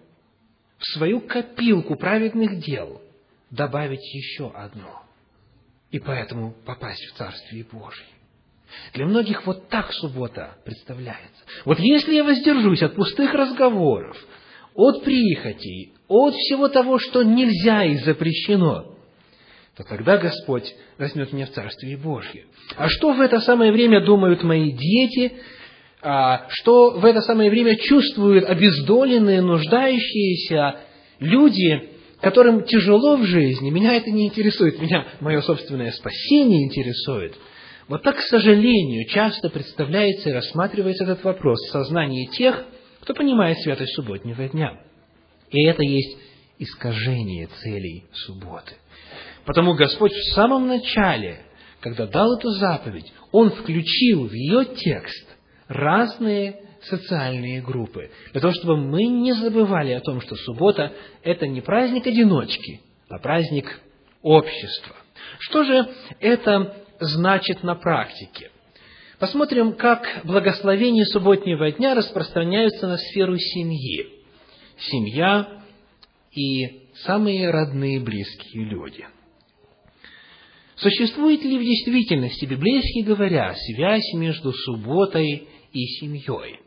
в 0.78 0.84
свою 0.94 1.20
копилку 1.20 1.94
праведных 1.94 2.58
дел 2.58 3.00
добавить 3.54 4.04
еще 4.14 4.50
одно, 4.50 5.02
и 5.90 5.98
поэтому 5.98 6.54
попасть 6.66 7.02
в 7.06 7.16
Царствие 7.16 7.64
Божие. 7.70 8.08
Для 8.92 9.06
многих 9.06 9.46
вот 9.46 9.68
так 9.68 9.92
суббота 9.92 10.56
представляется. 10.64 11.44
Вот 11.64 11.78
если 11.78 12.14
я 12.14 12.24
воздержусь 12.24 12.82
от 12.82 12.96
пустых 12.96 13.32
разговоров, 13.32 14.16
от 14.74 15.04
прихотей, 15.04 15.94
от 16.08 16.34
всего 16.34 16.68
того, 16.68 16.98
что 16.98 17.22
нельзя 17.22 17.84
и 17.84 17.96
запрещено, 17.98 18.96
то 19.76 19.84
тогда 19.84 20.18
Господь 20.18 20.74
возьмет 20.98 21.32
меня 21.32 21.46
в 21.46 21.50
Царствие 21.50 21.96
Божье. 21.96 22.46
А 22.76 22.88
что 22.88 23.12
в 23.12 23.20
это 23.20 23.40
самое 23.40 23.70
время 23.70 24.04
думают 24.04 24.42
мои 24.42 24.72
дети, 24.72 25.34
а 26.02 26.46
что 26.48 26.98
в 26.98 27.04
это 27.04 27.20
самое 27.20 27.50
время 27.50 27.76
чувствуют 27.76 28.44
обездоленные, 28.44 29.40
нуждающиеся 29.42 30.80
люди, 31.20 31.93
которым 32.24 32.64
тяжело 32.64 33.18
в 33.18 33.24
жизни, 33.24 33.70
меня 33.70 33.94
это 33.94 34.10
не 34.10 34.26
интересует, 34.28 34.80
меня 34.80 35.06
мое 35.20 35.42
собственное 35.42 35.92
спасение 35.92 36.64
интересует. 36.64 37.34
Вот 37.86 38.02
так, 38.02 38.16
к 38.16 38.22
сожалению, 38.22 39.06
часто 39.10 39.50
представляется 39.50 40.30
и 40.30 40.32
рассматривается 40.32 41.04
этот 41.04 41.22
вопрос 41.22 41.60
в 41.60 41.70
сознании 41.70 42.26
тех, 42.28 42.64
кто 43.02 43.12
понимает 43.12 43.58
святость 43.58 43.94
субботнего 43.94 44.48
дня. 44.48 44.80
И 45.50 45.66
это 45.66 45.82
есть 45.82 46.16
искажение 46.58 47.48
целей 47.62 48.06
субботы. 48.12 48.72
Потому 49.44 49.74
Господь 49.74 50.12
в 50.12 50.34
самом 50.34 50.66
начале, 50.66 51.42
когда 51.80 52.06
дал 52.06 52.38
эту 52.38 52.48
заповедь, 52.52 53.12
Он 53.32 53.50
включил 53.50 54.26
в 54.26 54.32
ее 54.32 54.64
текст 54.64 55.28
разные 55.68 56.63
социальные 56.86 57.62
группы, 57.62 58.10
для 58.32 58.40
того, 58.40 58.52
чтобы 58.54 58.76
мы 58.76 59.04
не 59.04 59.32
забывали 59.32 59.92
о 59.92 60.00
том, 60.00 60.20
что 60.20 60.36
суббота– 60.36 60.92
это 61.22 61.46
не 61.46 61.60
праздник 61.60 62.06
одиночки, 62.06 62.80
а 63.08 63.18
праздник 63.18 63.80
общества. 64.22 64.96
Что 65.38 65.64
же 65.64 65.88
это 66.20 66.76
значит 67.00 67.62
на 67.62 67.74
практике? 67.74 68.50
Посмотрим, 69.18 69.74
как 69.74 70.22
благословения 70.24 71.04
субботнего 71.04 71.70
дня 71.70 71.94
распространяются 71.94 72.86
на 72.86 72.98
сферу 72.98 73.38
семьи. 73.38 74.08
Семья 74.78 75.62
и 76.32 76.88
самые 77.04 77.50
родные 77.50 78.00
близкие 78.00 78.64
люди. 78.64 79.06
Существует 80.76 81.44
ли 81.44 81.56
в 81.56 81.62
действительности, 81.62 82.44
библейски 82.46 83.04
говоря, 83.04 83.54
связь 83.54 84.12
между 84.14 84.52
субботой 84.52 85.48
и 85.72 85.86
семьей? 86.00 86.58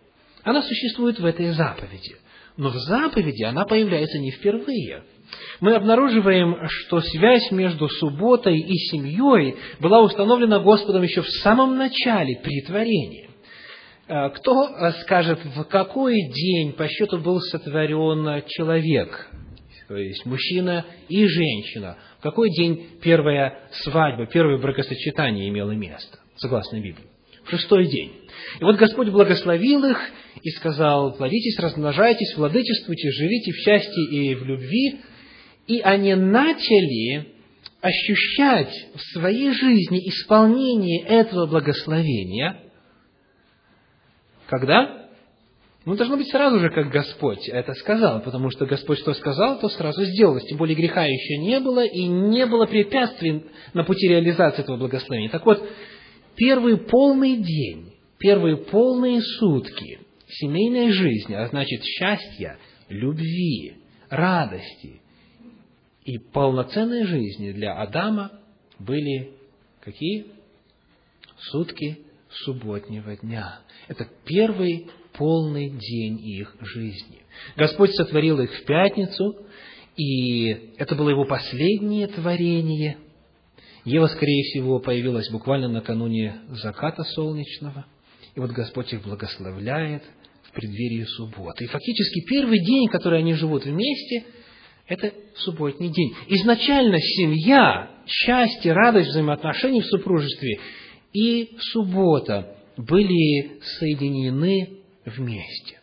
Она 0.44 0.62
существует 0.62 1.20
в 1.20 1.25
этой 1.25 1.51
заповеди. 1.51 2.15
Но 2.58 2.70
в 2.70 2.75
заповеди 2.75 3.44
она 3.44 3.65
появляется 3.65 4.17
не 4.17 4.32
впервые. 4.32 5.03
Мы 5.60 5.75
обнаруживаем, 5.75 6.58
что 6.67 7.01
связь 7.01 7.51
между 7.51 7.88
субботой 7.89 8.58
и 8.58 8.74
семьей 8.89 9.56
была 9.79 10.01
установлена 10.01 10.60
Господом 10.60 11.03
еще 11.03 11.22
в 11.22 11.29
самом 11.29 11.77
начале, 11.77 12.39
при 12.44 12.62
творении. 12.62 13.29
А, 14.08 14.29
кто 14.29 14.70
скажет, 15.01 15.39
в 15.44 15.63
какой 15.65 16.15
день 16.32 16.74
по 16.74 16.88
счету 16.88 17.17
был 17.17 17.39
сотворен 17.41 18.44
человек, 18.48 19.29
то 19.88 19.96
есть 19.96 20.25
мужчина 20.25 20.86
и 21.10 21.25
женщина, 21.27 21.98
в 22.20 22.24
какой 22.24 22.50
день 22.50 22.88
первая 23.01 23.70
свадьба, 23.84 24.25
первое 24.25 24.58
бракосочетание 24.58 25.50
имело 25.50 25.72
место, 25.72 26.20
согласно 26.38 26.77
Библии? 26.77 27.06
В 27.44 27.50
шестой 27.51 27.86
день. 27.86 28.13
И 28.60 28.63
вот 28.63 28.75
Господь 28.77 29.10
благословил 29.10 29.86
их 29.86 29.98
и 30.41 30.50
сказал, 30.51 31.15
плодитесь, 31.15 31.60
размножайтесь, 31.60 32.36
владычествуйте, 32.36 33.12
живите 33.12 33.51
в 33.51 33.58
счастье 33.58 34.03
и 34.12 34.36
в 34.36 34.44
любви. 34.44 35.00
И 35.67 35.79
они 35.79 36.15
начали 36.15 37.34
ощущать 37.82 38.74
в 38.96 39.01
своей 39.13 39.51
жизни 39.51 40.00
исполнение 40.10 41.03
этого 41.03 41.46
благословения. 41.48 42.62
Когда? 44.48 45.08
Ну, 45.86 45.96
должно 45.96 46.17
быть 46.17 46.29
сразу 46.29 46.60
же, 46.60 46.70
как 46.70 46.89
Господь 46.89 47.48
это 47.48 47.74
сказал, 47.74 48.22
потому 48.22 48.50
что 48.50 48.65
Господь 48.65 49.00
что 49.00 49.13
сказал, 49.13 49.60
то 49.60 49.70
сразу 49.70 50.03
сделалось. 50.03 50.44
Тем 50.44 50.58
более 50.58 50.75
греха 50.75 51.06
еще 51.06 51.38
не 51.38 51.60
было, 51.62 51.86
и 51.86 52.03
не 52.08 52.46
было 52.46 52.65
препятствий 52.65 53.46
на 53.74 53.84
пути 53.86 54.08
реализации 54.08 54.63
этого 54.63 54.75
благословения. 54.75 55.29
Так 55.29 55.46
вот, 55.46 55.65
первый 56.36 56.77
полный 56.77 57.38
день, 57.38 57.94
первые 58.20 58.58
полные 58.58 59.22
сутки 59.22 60.00
семейной 60.27 60.91
жизни, 60.91 61.34
а 61.34 61.48
значит 61.48 61.84
счастья, 61.84 62.57
любви, 62.89 63.77
радости 64.10 65.01
и 66.03 66.17
полноценной 66.17 67.05
жизни 67.05 67.51
для 67.51 67.74
Адама 67.74 68.31
были 68.79 69.34
какие? 69.81 70.27
Сутки 71.51 72.00
субботнего 72.29 73.15
дня. 73.17 73.60
Это 73.88 74.07
первый 74.25 74.89
полный 75.13 75.69
день 75.69 76.19
их 76.19 76.55
жизни. 76.62 77.22
Господь 77.55 77.91
сотворил 77.93 78.39
их 78.39 78.51
в 78.51 78.65
пятницу, 78.65 79.36
и 79.96 80.74
это 80.77 80.96
было 80.96 81.10
его 81.10 81.25
последнее 81.25 82.07
творение. 82.07 82.98
Ева, 83.86 84.07
скорее 84.07 84.43
всего, 84.43 84.79
появилась 84.79 85.29
буквально 85.29 85.69
накануне 85.69 86.41
заката 86.50 87.03
солнечного– 87.03 87.86
и 88.38 88.39
вот 88.39 88.51
Господь 88.51 88.93
их 88.93 89.01
благословляет 89.01 90.03
преддверии 90.58 91.04
субботы. 91.04 91.66
И 91.66 91.68
фактически 91.68 92.22
первый 92.28 92.60
день, 92.60 92.88
который 92.90 93.20
они 93.20 93.34
живут 93.34 93.66
вместе, 93.66 94.26
это 94.88 95.14
субботний 95.36 95.90
день. 95.90 96.14
Изначально 96.28 96.98
семья, 97.00 97.92
счастье, 98.08 98.74
радость, 98.74 99.10
взаимоотношения 99.10 99.82
в 99.82 99.86
супружестве 99.86 100.60
и 101.14 101.56
суббота 101.72 102.56
были 102.78 103.60
соединены 103.80 104.80
вместе. 105.06 105.80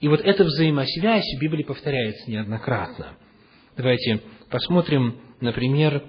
И 0.00 0.08
вот 0.08 0.20
эта 0.20 0.44
взаимосвязь 0.44 1.24
в 1.36 1.40
Библии 1.40 1.62
повторяется 1.62 2.30
неоднократно. 2.30 3.16
Давайте 3.76 4.20
посмотрим, 4.50 5.20
например, 5.40 6.02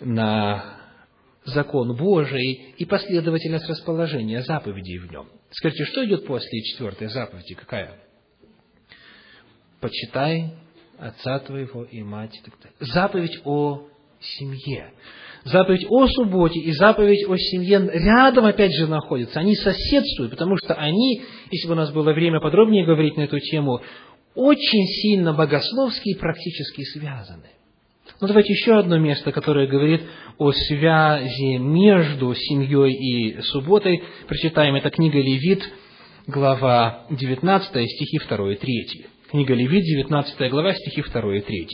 на 0.00 0.81
закон 1.44 1.96
Божий 1.96 2.74
и 2.76 2.84
последовательность 2.84 3.68
расположения 3.68 4.42
заповедей 4.42 4.98
в 4.98 5.10
нем. 5.10 5.28
Скажите, 5.50 5.84
что 5.84 6.04
идет 6.04 6.26
после 6.26 6.62
четвертой 6.62 7.08
заповеди? 7.08 7.54
Какая? 7.54 7.98
почитай 9.82 10.52
отца 10.98 11.40
твоего 11.40 11.82
и 11.82 12.02
мать. 12.02 12.34
И 12.34 12.42
так 12.42 12.54
далее. 12.62 12.76
Заповедь 12.80 13.40
о 13.44 13.82
семье. 14.20 14.94
Заповедь 15.44 15.84
о 15.90 16.06
субботе 16.06 16.60
и 16.60 16.72
заповедь 16.72 17.28
о 17.28 17.36
семье 17.36 17.90
рядом, 17.92 18.46
опять 18.46 18.72
же, 18.72 18.86
находятся. 18.86 19.40
Они 19.40 19.56
соседствуют, 19.56 20.30
потому 20.30 20.56
что 20.56 20.74
они, 20.74 21.22
если 21.50 21.66
бы 21.66 21.74
у 21.74 21.76
нас 21.76 21.90
было 21.90 22.12
время 22.12 22.40
подробнее 22.40 22.86
говорить 22.86 23.16
на 23.16 23.22
эту 23.22 23.40
тему, 23.40 23.80
очень 24.36 24.86
сильно 25.02 25.34
богословски 25.34 26.10
и 26.10 26.18
практически 26.18 26.84
связаны. 26.84 27.50
Ну, 28.22 28.28
давайте 28.28 28.52
еще 28.52 28.78
одно 28.78 28.98
место, 28.98 29.32
которое 29.32 29.66
говорит 29.66 30.02
о 30.38 30.52
связи 30.52 31.56
между 31.56 32.32
семьей 32.36 32.92
и 32.92 33.42
субботой. 33.42 34.00
Прочитаем, 34.28 34.76
это 34.76 34.90
книга 34.90 35.18
Левит, 35.18 35.60
глава 36.28 37.04
19, 37.10 37.90
стихи 37.90 38.20
2 38.20 38.52
и 38.52 38.54
3. 38.54 39.06
Книга 39.28 39.54
Левит, 39.54 39.82
19 39.82 40.50
глава, 40.52 40.72
стихи 40.72 41.02
2 41.02 41.36
и 41.36 41.40
3. 41.40 41.68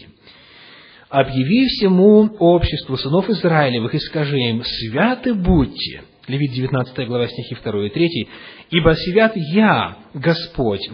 «Объяви 1.10 1.66
всему 1.66 2.30
обществу 2.38 2.96
сынов 2.96 3.28
Израилевых 3.28 3.94
и 3.94 3.98
скажи 3.98 4.38
им, 4.38 4.62
святы 4.64 5.34
будьте». 5.34 6.04
Левит, 6.28 6.52
19 6.52 7.06
глава, 7.08 7.28
стихи 7.28 7.58
2 7.62 7.88
и 7.88 7.90
3. 7.90 8.28
«Ибо 8.70 8.94
свят 8.94 9.32
я, 9.36 9.98
Господь, 10.14 10.88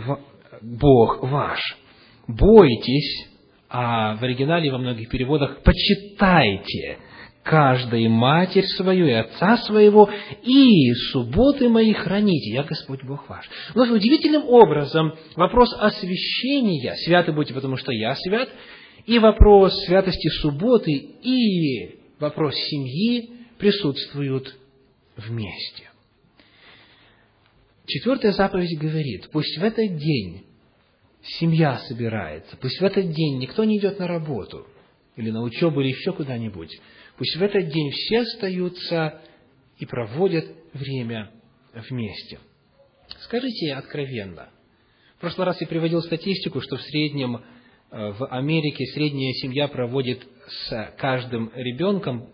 Бог 0.62 1.22
ваш. 1.22 1.60
Бойтесь, 2.26 3.33
а 3.76 4.14
в 4.14 4.22
оригинале 4.22 4.70
во 4.70 4.78
многих 4.78 5.08
переводах 5.08 5.64
почитайте 5.64 6.98
каждой 7.42 8.06
матерь 8.06 8.66
свою 8.66 9.08
и 9.08 9.10
отца 9.10 9.56
своего, 9.56 10.08
и 10.44 10.92
субботы 11.10 11.68
мои 11.68 11.92
храните, 11.92 12.52
я 12.52 12.62
Господь 12.62 13.02
Бог 13.02 13.28
ваш. 13.28 13.50
Но 13.74 13.82
удивительным 13.82 14.48
образом 14.48 15.14
вопрос 15.34 15.74
освящения, 15.76 16.94
святы 17.04 17.32
будьте, 17.32 17.52
потому 17.52 17.76
что 17.76 17.90
я 17.90 18.14
свят, 18.14 18.48
и 19.06 19.18
вопрос 19.18 19.74
святости 19.86 20.28
субботы, 20.40 20.92
и 20.92 21.98
вопрос 22.20 22.54
семьи 22.54 23.30
присутствуют 23.58 24.54
вместе. 25.16 25.90
Четвертая 27.88 28.30
заповедь 28.30 28.78
говорит, 28.78 29.30
пусть 29.32 29.58
в 29.58 29.64
этот 29.64 29.96
день 29.96 30.44
семья 31.24 31.78
собирается, 31.78 32.56
пусть 32.56 32.80
в 32.80 32.84
этот 32.84 33.10
день 33.10 33.38
никто 33.38 33.64
не 33.64 33.78
идет 33.78 33.98
на 33.98 34.06
работу, 34.06 34.66
или 35.16 35.30
на 35.30 35.42
учебу, 35.42 35.80
или 35.80 35.88
еще 35.88 36.12
куда-нибудь, 36.12 36.70
пусть 37.16 37.36
в 37.36 37.42
этот 37.42 37.68
день 37.68 37.90
все 37.90 38.20
остаются 38.20 39.22
и 39.78 39.86
проводят 39.86 40.46
время 40.72 41.30
вместе. 41.72 42.38
Скажите 43.20 43.74
откровенно. 43.74 44.50
В 45.16 45.20
прошлый 45.20 45.46
раз 45.46 45.60
я 45.60 45.66
приводил 45.66 46.02
статистику, 46.02 46.60
что 46.60 46.76
в 46.76 46.82
среднем 46.82 47.36
э, 47.36 47.40
в 47.90 48.26
Америке 48.26 48.84
средняя 48.86 49.32
семья 49.34 49.68
проводит 49.68 50.26
с 50.46 50.92
каждым 50.98 51.50
ребенком 51.54 52.28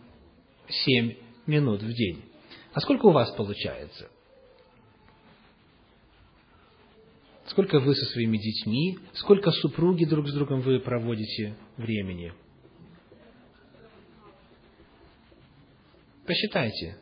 7 0.68 1.14
минут 1.46 1.82
в 1.82 1.92
день. 1.92 2.24
А 2.72 2.80
сколько 2.80 3.06
у 3.06 3.10
вас 3.10 3.30
получается? 3.32 4.10
Сколько 7.50 7.80
вы 7.80 7.96
со 7.96 8.04
своими 8.12 8.38
детьми, 8.38 8.98
сколько 9.14 9.50
супруги 9.50 10.04
друг 10.04 10.28
с 10.28 10.32
другом 10.32 10.60
вы 10.60 10.78
проводите 10.78 11.56
времени? 11.76 12.32
Посчитайте. 16.24 16.96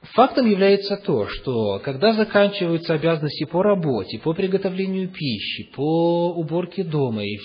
Фактом 0.00 0.48
является 0.48 0.96
то, 0.96 1.26
что 1.28 1.78
когда 1.80 2.14
заканчиваются 2.14 2.94
обязанности 2.94 3.44
по 3.44 3.62
работе, 3.62 4.18
по 4.18 4.32
приготовлению 4.32 5.10
пищи, 5.10 5.70
по 5.74 6.32
уборке 6.32 6.84
дома 6.84 7.22
и, 7.22 7.36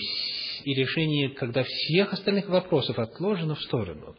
и 0.64 0.72
решении, 0.74 1.28
когда 1.28 1.64
всех 1.64 2.14
остальных 2.14 2.48
вопросов 2.48 2.98
отложено 2.98 3.56
в 3.56 3.60
сторону, 3.60 4.16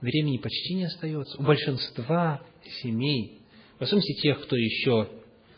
времени 0.00 0.38
почти 0.38 0.74
не 0.74 0.86
остается. 0.86 1.40
У 1.40 1.44
большинства 1.44 2.40
семей 2.82 3.39
в 3.80 3.82
особенности 3.82 4.12
тех, 4.20 4.42
кто 4.42 4.56
еще 4.56 5.08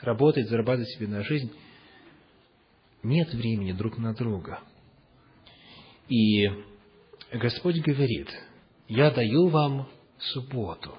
работает, 0.01 0.49
зарабатывает 0.49 0.89
себе 0.91 1.09
на 1.09 1.25
жизнь, 1.25 1.53
нет 3.03 3.35
времени 3.35 3.73
друг 3.73 3.99
на 3.99 4.15
друга. 4.15 4.61
И 6.09 6.49
Господь 7.33 7.81
говорит, 7.81 8.29
я 8.87 9.11
даю 9.11 9.49
вам 9.49 9.89
субботу, 10.19 10.97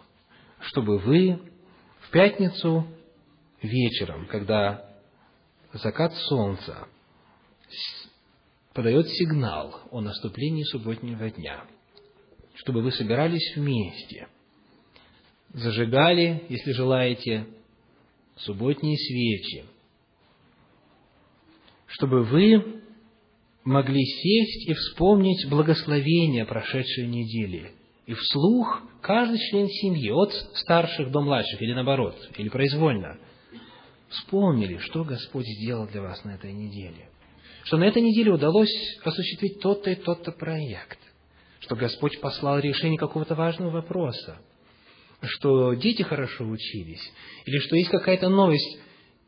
чтобы 0.59 0.99
вы 0.99 1.39
в 2.01 2.11
пятницу 2.11 2.85
вечером, 3.61 4.27
когда 4.27 4.93
закат 5.71 6.13
солнца 6.27 6.89
подает 8.73 9.07
сигнал 9.07 9.79
о 9.91 10.01
наступлении 10.01 10.63
субботнего 10.63 11.29
дня, 11.29 11.63
чтобы 12.55 12.81
вы 12.81 12.91
собирались 12.91 13.55
вместе– 13.55 14.27
зажигали, 15.53 16.43
если 16.49 16.71
желаете, 16.71 17.47
субботние 18.35 18.97
свечи, 18.97 19.65
чтобы 21.87 22.23
вы 22.23 22.81
могли 23.63 24.03
сесть 24.03 24.67
и 24.67 24.73
вспомнить 24.73 25.47
благословения 25.49 26.45
прошедшей 26.45 27.07
недели. 27.07 27.71
И 28.05 28.13
вслух 28.13 28.81
каждый 29.01 29.37
член 29.37 29.69
семьи, 29.69 30.11
от 30.11 30.33
старших 30.55 31.11
до 31.11 31.21
младших, 31.21 31.61
или 31.61 31.73
наоборот, 31.73 32.17
или 32.37 32.49
произвольно, 32.49 33.17
вспомнили, 34.09 34.77
что 34.79 35.03
Господь 35.03 35.45
сделал 35.45 35.87
для 35.87 36.01
вас 36.01 36.23
на 36.25 36.31
этой 36.31 36.51
неделе. 36.51 37.09
Что 37.63 37.77
на 37.77 37.85
этой 37.85 38.01
неделе 38.01 38.31
удалось 38.31 38.73
осуществить 39.03 39.61
тот-то 39.61 39.91
и 39.91 39.95
тот-то 39.95 40.33
проект. 40.33 40.99
Что 41.61 41.77
Господь 41.77 42.19
послал 42.19 42.59
решение 42.59 42.99
какого-то 42.99 43.35
важного 43.35 43.69
вопроса 43.69 44.37
что 45.23 45.73
дети 45.73 46.01
хорошо 46.01 46.45
учились, 46.45 47.01
или 47.45 47.57
что 47.59 47.75
есть 47.75 47.89
какая-то 47.89 48.29
новость, 48.29 48.77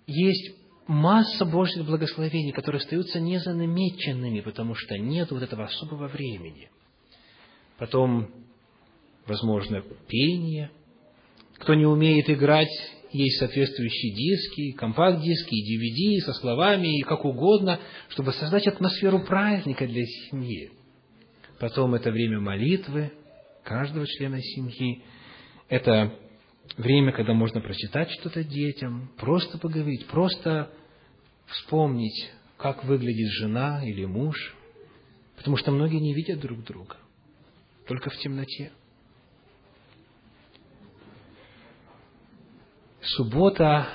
есть 0.08 0.56
масса 0.88 1.46
Божьих 1.46 1.86
благословений, 1.86 2.52
которые 2.52 2.80
остаются 2.80 3.20
незанамеченными, 3.20 4.42
потому 4.42 4.76
что 4.76 4.98
нет 4.98 5.32
вот 5.32 5.42
этого 5.42 5.66
особого 5.66 6.08
времени. 6.08 6.70
Потом, 7.78 8.30
возможно, 9.26 9.84
пение. 10.08 10.72
Кто 11.58 11.74
не 11.74 11.86
умеет 11.86 12.30
играть, 12.30 12.70
есть 13.12 13.40
соответствующие 13.40 14.14
диски, 14.14 14.72
компакт-диски, 14.74 15.56
DVD 15.56 16.20
со 16.26 16.34
словами 16.34 17.00
и 17.00 17.04
как 17.04 17.24
угодно, 17.24 17.80
чтобы 18.10 18.34
создать 18.34 18.68
атмосферу 18.68 19.20
праздника 19.22 19.88
для 19.88 20.04
семьи. 20.06 20.72
Потом 21.60 21.96
это 21.96 22.12
время 22.12 22.42
молитвы 22.42 23.14
каждого 23.64 24.06
члена 24.06 24.42
семьи– 24.42 25.02
это 25.69 26.13
время, 26.78 27.12
когда 27.12 27.34
можно 27.34 27.62
прочитать 27.62 28.10
что-то 28.12 28.43
детям, 28.43 29.12
просто 29.17 29.58
поговорить, 29.58 30.06
просто 30.08 30.71
вспомнить, 31.47 32.32
как 32.58 32.84
выглядит 32.84 33.30
жена 33.32 33.84
или 33.86 34.06
муж, 34.06 34.56
потому 35.38 35.58
что 35.58 35.71
многие 35.71 35.99
не 35.99 36.13
видят 36.13 36.39
друг 36.39 36.63
друга, 36.63 36.97
только 37.88 38.10
в 38.10 38.17
темноте. 38.17 38.71
Суббота 43.01 43.88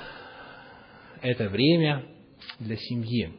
–это 1.21 1.49
время 1.49 2.05
для 2.59 2.77
семьи. 2.77 3.33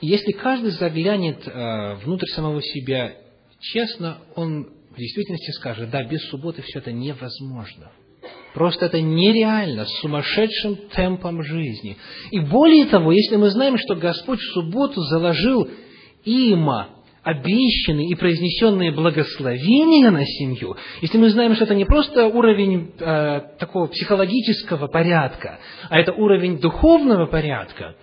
И 0.00 0.06
если 0.06 0.32
каждый 0.32 0.70
заглянет 0.70 1.46
э, 1.46 1.94
внутрь 2.04 2.28
самого 2.28 2.62
себя 2.62 3.16
честно, 3.58 4.18
он 4.36 4.70
в 4.96 4.98
действительности 4.98 5.50
скажет, 5.52 5.90
да, 5.90 6.02
без 6.04 6.22
субботы 6.28 6.62
все 6.62 6.78
это 6.78 6.90
невозможно. 6.90 7.92
Просто 8.54 8.86
это 8.86 9.00
нереально, 9.02 9.84
с 9.84 10.00
сумасшедшим 10.00 10.76
темпом 10.94 11.42
жизни. 11.42 11.98
И 12.30 12.40
более 12.40 12.86
того, 12.86 13.12
если 13.12 13.36
мы 13.36 13.50
знаем, 13.50 13.76
что 13.76 13.94
Господь 13.94 14.40
в 14.40 14.52
субботу 14.54 15.02
заложил 15.02 15.68
има 16.24 16.88
обещанные 17.22 18.08
и 18.08 18.14
произнесенные 18.14 18.92
благословения 18.92 20.10
на 20.10 20.24
семью, 20.24 20.76
если 21.02 21.18
мы 21.18 21.28
знаем, 21.28 21.54
что 21.54 21.64
это 21.64 21.74
не 21.74 21.84
просто 21.84 22.26
уровень 22.26 22.92
э, 22.98 23.40
такого 23.58 23.88
психологического 23.88 24.86
порядка, 24.86 25.58
а 25.90 26.00
это 26.00 26.12
уровень 26.12 26.58
духовного 26.58 27.26
порядка, 27.26 27.96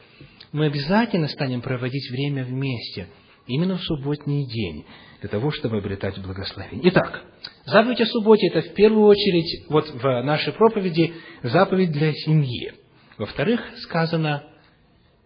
мы 0.51 0.67
обязательно 0.67 1.27
станем 1.27 1.62
проводить 1.62 2.12
время 2.12 2.43
вместе, 2.43 3.08
именно 3.47 3.77
в 3.77 3.82
субботний 3.84 4.45
день 4.45 4.86
для 5.21 5.29
того, 5.29 5.51
чтобы 5.51 5.77
обретать 5.77 6.19
благословение. 6.19 6.89
Итак, 6.89 7.23
заповедь 7.65 8.01
о 8.01 8.06
субботе– 8.06 8.47
это 8.53 8.62
в 8.62 8.73
первую 8.73 9.06
очередь, 9.06 9.65
вот 9.69 9.89
в 9.89 10.21
нашей 10.23 10.53
проповеди, 10.53 11.13
заповедь 11.43 11.91
для 11.91 12.13
семьи. 12.13 12.73
Во-вторых, 13.17 13.62
сказано, 13.82 14.43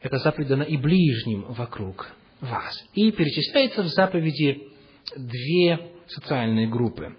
это 0.01 0.17
заповедь 0.17 0.49
дана 0.49 0.63
и 0.63 0.77
ближним 0.77 1.53
вокруг 1.53 2.07
вас. 2.41 2.83
И 2.93 3.11
перечисляется 3.11 3.83
в 3.83 3.87
заповеди 3.87 4.67
две 5.15 5.91
социальные 6.07 6.67
группы. 6.67 7.15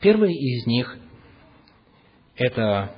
Первая 0.00 0.30
из 0.30 0.66
них– 0.66 0.98
это 2.36 2.94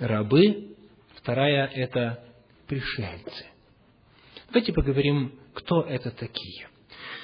рабы, 0.00 0.76
вторая– 1.16 1.66
это 1.74 2.24
пришельцы. 2.66 3.46
Давайте 4.48 4.72
поговорим, 4.72 5.38
кто 5.56 5.80
это 5.80 6.10
такие. 6.10 6.68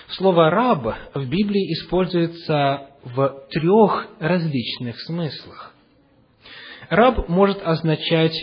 Слово 0.09 0.51
«раб» 0.51 0.97
в 1.15 1.29
Библии 1.29 1.73
используется 1.75 2.89
в 3.05 3.47
трех 3.51 4.09
различных 4.19 5.01
смыслах. 5.03 5.75
Раб 6.89 7.29
может 7.29 7.63
означать 7.63 8.35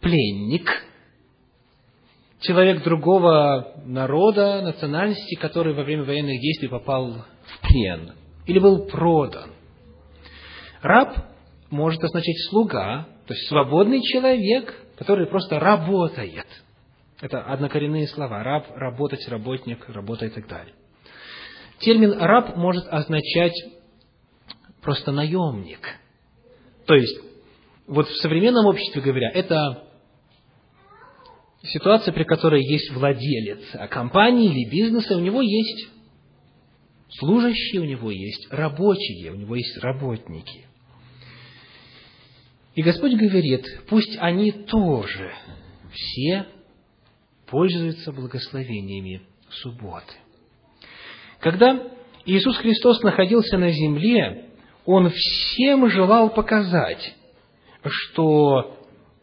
пленник, 0.00 0.68
человек 2.40 2.82
другого 2.82 3.74
народа, 3.84 4.62
национальности, 4.62 5.34
который 5.36 5.74
во 5.74 5.82
время 5.82 6.04
военных 6.04 6.40
действий 6.40 6.68
попал 6.68 7.24
в 7.44 7.68
плен 7.68 8.12
или 8.46 8.58
был 8.58 8.86
продан. 8.86 9.50
Раб 10.82 11.14
может 11.70 12.02
означать 12.02 12.40
слуга, 12.50 13.06
то 13.26 13.34
есть 13.34 13.48
свободный 13.48 14.02
человек, 14.02 14.74
который 14.98 15.26
просто 15.26 15.58
работает– 15.58 16.46
это 17.22 17.40
однокоренные 17.40 18.08
слова. 18.08 18.42
Раб, 18.42 18.66
работать, 18.74 19.26
работник, 19.28 19.88
работа 19.88 20.26
и 20.26 20.28
так 20.28 20.48
далее. 20.48 20.74
Термин 21.78 22.12
раб 22.18 22.56
может 22.56 22.84
означать 22.88 23.54
просто 24.82 25.12
наемник. 25.12 26.00
То 26.84 26.94
есть, 26.94 27.16
вот 27.86 28.08
в 28.08 28.16
современном 28.16 28.66
обществе 28.66 29.00
говоря, 29.00 29.30
это 29.30 29.84
ситуация, 31.62 32.12
при 32.12 32.24
которой 32.24 32.60
есть 32.64 32.90
владелец 32.90 33.60
компании 33.88 34.50
или 34.50 34.68
бизнеса, 34.68 35.16
у 35.16 35.20
него 35.20 35.42
есть 35.42 35.90
служащие, 37.20 37.82
у 37.82 37.84
него 37.84 38.10
есть 38.10 38.48
рабочие, 38.50 39.30
у 39.30 39.36
него 39.36 39.54
есть 39.54 39.78
работники. 39.78 40.66
И 42.74 42.82
Господь 42.82 43.14
говорит, 43.14 43.64
пусть 43.88 44.16
они 44.18 44.50
тоже 44.50 45.32
все 45.92 46.46
пользуется 47.52 48.12
благословениями 48.12 49.20
субботы. 49.50 50.14
Когда 51.38 51.82
Иисус 52.24 52.56
Христос 52.56 53.02
находился 53.02 53.58
на 53.58 53.70
земле, 53.70 54.46
Он 54.86 55.10
всем 55.10 55.90
желал 55.90 56.30
показать, 56.30 57.14
что 57.84 58.78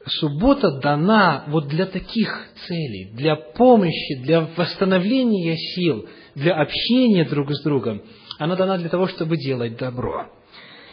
суббота 0.06 0.80
дана 0.80 1.46
вот 1.48 1.70
для 1.70 1.88
таких 1.88 2.30
целей, 2.68 3.10
для 3.14 3.36
помощи, 3.36 4.22
для 4.22 4.42
восстановления 4.56 5.58
сил, 5.58 6.08
для 6.36 6.54
общения 6.54 7.26
друг 7.26 7.52
с 7.52 7.64
другом. 7.64 8.04
Она 8.38 8.56
дана 8.56 8.78
для 8.78 8.90
того, 8.90 9.08
чтобы 9.08 9.38
делать 9.38 9.76
добро. 9.76 10.28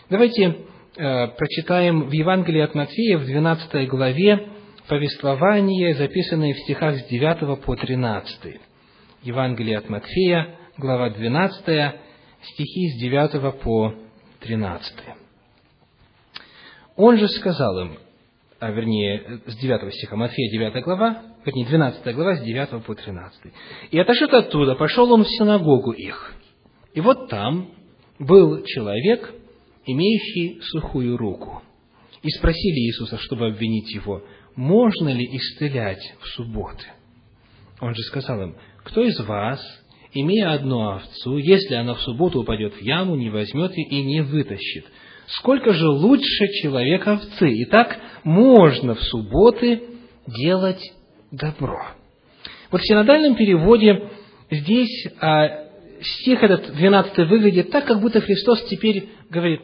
Давайте 0.09 0.57
э, 0.97 1.27
прочитаем 1.37 2.09
в 2.09 2.13
Евангелии 2.13 2.63
от 2.63 2.75
Матфея 2.75 3.19
в 3.19 3.27
12 3.27 3.89
главе 3.89 4.56
повествование, 4.89 5.95
записанное 5.95 6.55
в 6.55 6.59
стихах 6.59 6.97
с 6.97 7.07
9 7.09 7.63
по 7.63 7.77
13. 7.77 8.61
Евангелие 9.23 9.79
от 9.79 9.89
Матфея, 9.89 10.57
глава 10.79 11.11
12, 11.11 11.95
стихи 12.43 12.91
с 12.91 13.01
9 13.01 13.61
по 13.63 13.95
13. 14.41 14.95
Он 16.97 17.17
же 17.17 17.29
сказал 17.29 17.79
им, 17.81 17.99
а 18.59 18.71
вернее, 18.71 19.41
с 19.47 19.57
9 19.57 19.95
стиха, 19.95 20.17
Матфея 20.17 20.51
9 20.51 20.85
глава, 20.85 21.23
вернее, 21.45 21.67
12 21.67 22.15
глава, 22.15 22.37
с 22.37 22.43
9 22.43 22.85
по 22.85 22.95
13. 22.95 23.53
«И 23.91 23.99
отошед 23.99 24.33
оттуда, 24.33 24.77
пошел 24.77 25.13
он 25.13 25.25
в 25.25 25.29
синагогу 25.29 25.93
их. 25.93 26.35
И 26.95 27.01
вот 27.01 27.29
там 27.29 27.71
был 28.19 28.63
человек, 28.65 29.35
имеющий 29.85 30.61
сухую 30.63 31.17
руку. 31.17 31.63
И 32.23 32.31
спросили 32.31 32.87
Иисуса, 32.87 33.19
чтобы 33.19 33.47
обвинить 33.49 33.95
его, 33.95 34.23
можно 34.57 35.11
ли 35.11 35.25
исцелять 35.37 36.15
в 36.21 36.27
субботы? 36.29 36.85
Он 37.81 37.95
же 37.95 38.03
сказал 38.05 38.41
им, 38.43 38.57
кто 38.85 39.03
из 39.03 39.19
вас, 39.21 39.61
имея 40.13 40.55
одну 40.55 40.95
овцу, 40.95 41.37
если 41.37 41.75
она 41.75 41.95
в 41.95 42.01
субботу 42.01 42.41
упадет 42.41 42.75
в 42.75 42.81
яму, 42.81 43.17
не 43.17 43.31
возьмет 43.31 43.77
ее 43.77 43.87
и 43.87 44.03
не 44.03 44.23
вытащит? 44.23 44.87
Сколько 45.27 45.73
же 45.73 45.89
лучше 45.89 46.47
человек 46.63 47.07
овцы? 47.07 47.51
И 47.51 47.65
так 47.67 47.99
можно 48.25 48.95
в 48.95 49.03
субботы 49.03 49.83
делать 50.27 50.83
добро. 51.31 51.83
Вот 52.71 52.81
в 52.81 52.87
синодальном 52.87 53.37
переводе 53.37 54.09
здесь 54.51 55.07
а, 55.21 55.67
стих 56.01 56.43
этот 56.43 56.75
12 56.75 57.19
выглядит 57.29 57.71
так, 57.71 57.87
как 57.87 58.01
будто 58.01 58.21
Христос 58.21 58.65
теперь 58.69 59.09
говорит, 59.29 59.63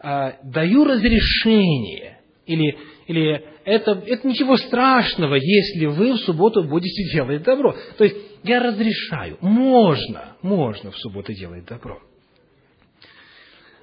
а, 0.00 0.36
даю 0.42 0.84
разрешение, 0.84 2.18
или, 2.46 2.76
или 3.06 3.44
это, 3.64 4.02
это 4.06 4.26
ничего 4.26 4.56
страшного, 4.56 5.34
если 5.34 5.86
вы 5.86 6.12
в 6.12 6.18
субботу 6.18 6.62
будете 6.64 7.04
делать 7.12 7.42
добро. 7.42 7.74
То 7.98 8.04
есть, 8.04 8.16
я 8.42 8.60
разрешаю, 8.60 9.38
можно, 9.40 10.36
можно 10.42 10.90
в 10.90 10.96
субботу 10.98 11.32
делать 11.32 11.64
добро. 11.64 11.98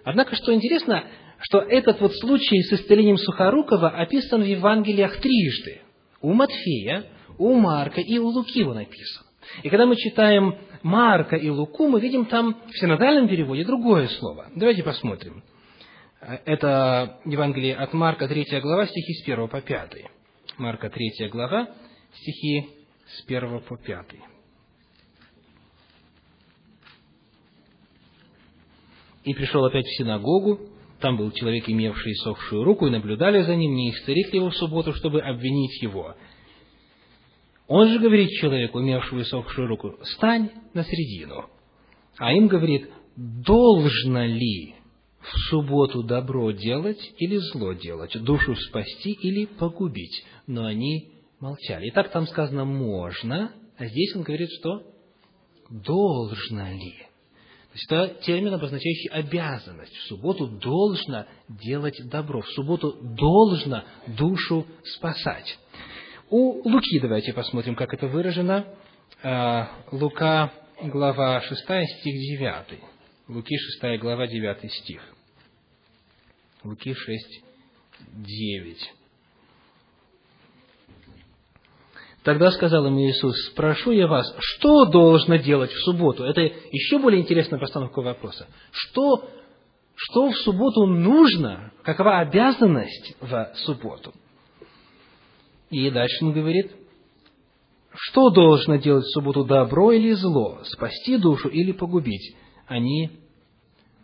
Однако, 0.04 0.36
что 0.36 0.54
интересно, 0.54 1.06
что 1.40 1.60
этот 1.60 2.00
вот 2.02 2.16
случай 2.16 2.62
с 2.62 2.74
исцелением 2.74 3.18
Сухорукова 3.18 3.90
описан 3.90 4.42
в 4.42 4.46
Евангелиях 4.46 5.20
трижды. 5.20 5.82
У 6.22 6.34
Матфея, 6.34 7.06
у 7.38 7.54
Марка 7.56 8.02
и 8.02 8.18
у 8.20 8.28
Луки 8.28 8.60
его 8.60 8.74
написан. 8.74 9.26
И 9.64 9.70
когда 9.70 9.86
мы 9.86 9.96
читаем 9.96 10.56
Марка 10.84 11.36
и 11.36 11.50
Луку, 11.50 11.88
мы 11.88 12.00
видим 12.00 12.26
там 12.26 12.58
в 12.68 12.78
синодальном 12.78 13.28
переводе 13.28 13.66
другое 13.66 14.08
слово. 14.08 14.48
Давайте 14.56 14.84
посмотрим. 14.84 15.44
Это 16.22 17.20
Евангелие 17.26 17.76
от 17.76 17.94
Марка, 17.94 18.28
3 18.28 18.60
глава, 18.62 18.86
стихи 18.86 19.14
с 19.14 19.24
1 19.24 19.48
по 19.48 19.60
5. 19.60 19.92
Марка, 20.60 20.92
3 20.92 21.30
глава, 21.30 21.68
стихи 22.14 22.70
с 23.08 23.26
1 23.26 23.62
по 23.62 23.76
5. 23.76 24.06
И 29.24 29.34
пришел 29.34 29.66
опять 29.66 29.86
в 29.86 29.98
синагогу, 29.98 30.60
там 31.00 31.18
был 31.18 31.32
человек, 31.32 31.68
имевший 31.68 32.14
сохшую 32.18 32.66
руку, 32.66 32.86
и 32.86 32.92
наблюдали 32.92 33.42
за 33.42 33.56
ним, 33.56 33.74
не 33.74 33.90
исцелит 33.90 34.32
ли 34.32 34.38
его 34.38 34.52
в 34.52 34.56
субботу, 34.56 34.94
чтобы 34.94 35.22
обвинить 35.22 35.82
его. 35.82 36.16
Он 37.68 37.88
же 37.88 37.98
говорит 37.98 38.30
человеку, 38.30 38.80
имевшему 38.80 39.24
сохшую 39.24 39.68
руку, 39.68 39.98
«Стань 40.04 40.52
на 40.76 40.84
середину». 40.84 41.50
А 42.18 42.32
им 42.32 42.48
говорит, 42.48 42.92
«Должно 43.16 44.26
ли 44.26 44.76
в 45.22 45.50
субботу 45.50 46.04
добро 46.04 46.52
делать 46.52 47.14
или 47.18 47.38
зло 47.38 47.74
делать, 47.74 48.18
душу 48.24 48.56
спасти 48.56 49.12
или 49.12 49.46
погубить. 49.46 50.24
Но 50.48 50.66
они 50.66 51.12
молчали. 51.40 51.90
Итак, 51.90 52.10
там 52.10 52.28
сказано 52.28 52.66
«можно», 52.66 53.52
а 53.78 53.86
здесь 53.88 54.16
он 54.16 54.24
говорит, 54.24 54.50
что 54.60 54.84
«должно 55.70 56.72
ли». 56.72 56.96
То 57.72 57.76
есть 57.76 57.86
это 57.90 58.22
термин, 58.26 58.54
обозначающий 58.54 59.10
обязанность. 59.10 59.96
В 59.96 60.08
субботу 60.08 60.48
должно 60.48 61.26
делать 61.48 61.98
добро. 62.10 62.42
В 62.42 62.50
субботу 62.50 62.98
должно 63.02 63.84
душу 64.08 64.66
спасать. 64.84 65.58
У 66.30 66.68
Луки 66.68 67.00
давайте 67.00 67.32
посмотрим, 67.32 67.76
как 67.76 67.94
это 67.94 68.08
выражено. 68.08 68.66
А, 69.24 69.70
Лука, 69.92 70.52
глава 70.82 71.40
6, 71.42 71.62
стих 71.62 72.40
9. 72.40 72.91
Луки 73.32 73.58
6 73.58 74.02
глава 74.02 74.28
9 74.28 74.72
стих. 74.74 75.02
Луки 76.66 76.94
6, 76.94 77.44
9. 78.14 78.94
Тогда 82.24 82.52
сказал 82.52 82.88
им 82.88 83.00
Иисус, 83.00 83.34
спрошу 83.52 83.92
я 83.92 84.08
вас, 84.08 84.36
что 84.38 84.84
должно 84.84 85.38
делать 85.38 85.72
в 85.72 85.80
субботу? 85.86 86.26
Это 86.26 86.42
еще 86.42 87.00
более 87.00 87.22
интересная 87.22 87.58
постановка 87.58 88.02
вопроса. 88.02 88.48
Что, 88.72 89.30
что 89.96 90.30
в 90.30 90.36
субботу 90.40 90.86
нужно? 90.86 91.72
Какова 91.84 92.20
обязанность 92.20 93.16
в 93.22 93.54
субботу? 93.64 94.14
И 95.70 95.90
дальше 95.90 96.26
он 96.26 96.34
говорит, 96.34 96.70
что 97.94 98.30
должно 98.30 98.76
делать 98.76 99.06
в 99.06 99.14
субботу, 99.14 99.46
добро 99.46 99.94
или 99.94 100.12
зло, 100.12 100.60
спасти 100.66 101.16
душу 101.16 101.48
или 101.48 101.72
погубить? 101.72 102.36
Они 102.68 103.21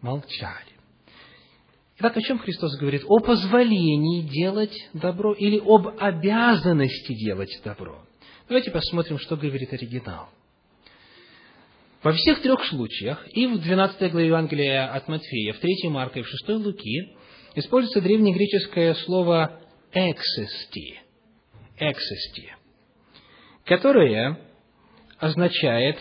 молчали. 0.01 0.77
Итак, 1.99 2.15
о 2.15 2.21
чем 2.21 2.37
Христос 2.37 2.77
говорит? 2.77 3.03
О 3.07 3.19
позволении 3.19 4.21
делать 4.21 4.75
добро 4.93 5.33
или 5.33 5.59
об 5.59 5.87
обязанности 5.99 7.13
делать 7.13 7.59
добро. 7.63 8.03
Давайте 8.47 8.71
посмотрим, 8.71 9.17
что 9.17 9.35
говорит 9.35 9.73
оригинал. 9.73 10.29
Во 12.03 12.13
всех 12.13 12.41
трех 12.41 12.63
случаях, 12.65 13.27
и 13.31 13.47
в 13.47 13.59
12 13.59 14.11
главе 14.11 14.27
Евангелия 14.27 14.93
от 14.93 15.07
Матфея, 15.07 15.53
в 15.53 15.59
3 15.59 15.89
Марка 15.89 16.19
и 16.19 16.21
в 16.21 16.27
6 16.27 16.49
Луки, 16.49 17.15
используется 17.55 18.01
древнегреческое 18.01 18.93
слово 18.93 19.59
«эксести», 19.91 20.99
«эксести», 21.77 22.53
которое 23.65 24.39
означает 25.17 25.97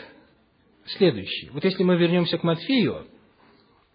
следующее. 0.85 1.51
Вот 1.53 1.65
если 1.65 1.83
мы 1.83 1.97
вернемся 1.97 2.37
к 2.37 2.43
Матфею, 2.43 3.07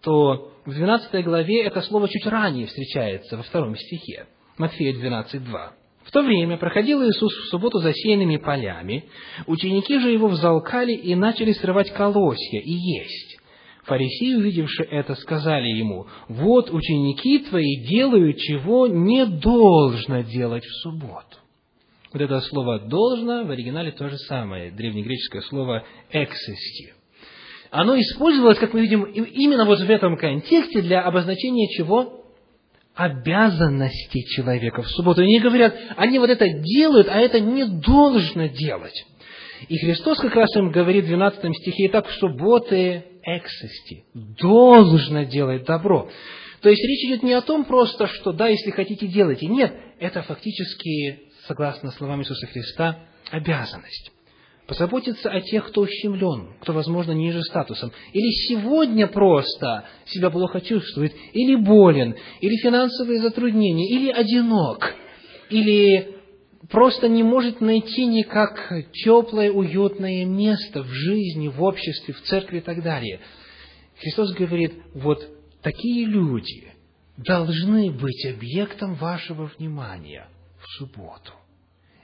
то 0.02 0.52
в 0.64 0.72
12 0.72 1.24
главе 1.24 1.62
это 1.62 1.80
слово 1.82 2.08
чуть 2.08 2.26
ранее 2.26 2.66
встречается, 2.66 3.36
во 3.36 3.42
втором 3.42 3.76
стихе. 3.76 4.26
Матфея 4.58 4.92
12, 4.92 5.44
2. 5.44 5.72
В 6.04 6.10
то 6.10 6.22
время 6.22 6.56
проходил 6.56 7.02
Иисус 7.02 7.32
в 7.32 7.48
субботу 7.48 7.78
засеянными 7.78 8.36
полями, 8.36 9.04
ученики 9.46 9.98
же 9.98 10.10
его 10.10 10.28
взалкали 10.28 10.92
и 10.92 11.14
начали 11.14 11.52
срывать 11.52 11.92
колосья 11.92 12.60
и 12.60 12.72
есть. 12.72 13.38
Фарисеи, 13.84 14.34
увидевши 14.34 14.84
это, 14.84 15.14
сказали 15.16 15.68
ему, 15.68 16.06
«Вот 16.28 16.70
ученики 16.70 17.40
твои 17.40 17.84
делают, 17.84 18.38
чего 18.38 18.86
не 18.86 19.26
должно 19.26 20.22
делать 20.22 20.64
в 20.64 20.82
субботу». 20.82 21.38
Вот 22.12 22.20
это 22.20 22.40
слово 22.42 22.80
«должно» 22.80 23.44
в 23.44 23.50
оригинале 23.50 23.90
то 23.92 24.08
же 24.08 24.18
самое, 24.18 24.70
древнегреческое 24.70 25.42
слово 25.42 25.84
«эксести». 26.10 26.92
Оно 27.72 27.98
использовалось, 27.98 28.58
как 28.58 28.74
мы 28.74 28.82
видим, 28.82 29.04
именно 29.04 29.64
вот 29.64 29.80
в 29.80 29.90
этом 29.90 30.18
контексте 30.18 30.82
для 30.82 31.00
обозначения 31.00 31.68
чего? 31.74 32.22
Обязанности 32.94 34.26
человека 34.34 34.82
в 34.82 34.88
субботу. 34.88 35.22
Они 35.22 35.40
говорят, 35.40 35.74
они 35.96 36.18
вот 36.18 36.28
это 36.28 36.46
делают, 36.50 37.08
а 37.08 37.18
это 37.18 37.40
не 37.40 37.64
должно 37.64 38.48
делать. 38.48 39.06
И 39.68 39.78
Христос 39.78 40.18
как 40.18 40.34
раз 40.34 40.54
им 40.54 40.70
говорит 40.70 41.04
в 41.04 41.08
12 41.08 41.56
стихе, 41.56 41.86
«Итак, 41.86 42.08
в 42.08 42.12
субботы 42.12 43.04
эксости, 43.22 44.04
должно 44.12 45.22
делать 45.22 45.64
добро». 45.64 46.10
То 46.60 46.68
есть 46.68 46.84
речь 46.86 47.06
идет 47.06 47.22
не 47.22 47.32
о 47.32 47.40
том 47.40 47.64
просто, 47.64 48.06
что 48.06 48.32
да, 48.32 48.48
если 48.48 48.70
хотите, 48.70 49.06
делайте. 49.06 49.46
Нет, 49.46 49.74
это 49.98 50.20
фактически, 50.20 51.22
согласно 51.46 51.90
словам 51.92 52.20
Иисуса 52.20 52.46
Христа, 52.48 52.98
обязанность. 53.30 54.12
Позаботиться 54.72 55.28
о 55.28 55.38
тех, 55.42 55.68
кто 55.68 55.82
ущемлен, 55.82 56.54
кто, 56.62 56.72
возможно, 56.72 57.12
ниже 57.12 57.42
статусом. 57.42 57.92
Или 58.14 58.30
сегодня 58.48 59.06
просто 59.06 59.84
себя 60.06 60.30
плохо 60.30 60.62
чувствует, 60.62 61.12
или 61.34 61.56
болен, 61.56 62.16
или 62.40 62.56
финансовые 62.56 63.20
затруднения, 63.20 63.86
или 63.94 64.10
одинок, 64.10 64.94
или 65.50 66.16
просто 66.70 67.10
не 67.10 67.22
может 67.22 67.60
найти 67.60 68.06
никак 68.06 68.72
теплое, 68.94 69.52
уютное 69.52 70.24
место 70.24 70.82
в 70.82 70.88
жизни, 70.88 71.48
в 71.48 71.62
обществе, 71.62 72.14
в 72.14 72.22
церкви 72.22 72.56
и 72.56 72.62
так 72.62 72.82
далее. 72.82 73.20
Христос 74.00 74.32
говорит, 74.32 74.72
вот 74.94 75.22
такие 75.60 76.06
люди 76.06 76.72
должны 77.18 77.90
быть 77.90 78.24
объектом 78.24 78.94
вашего 78.94 79.50
внимания 79.58 80.30
в 80.58 80.66
субботу. 80.78 81.34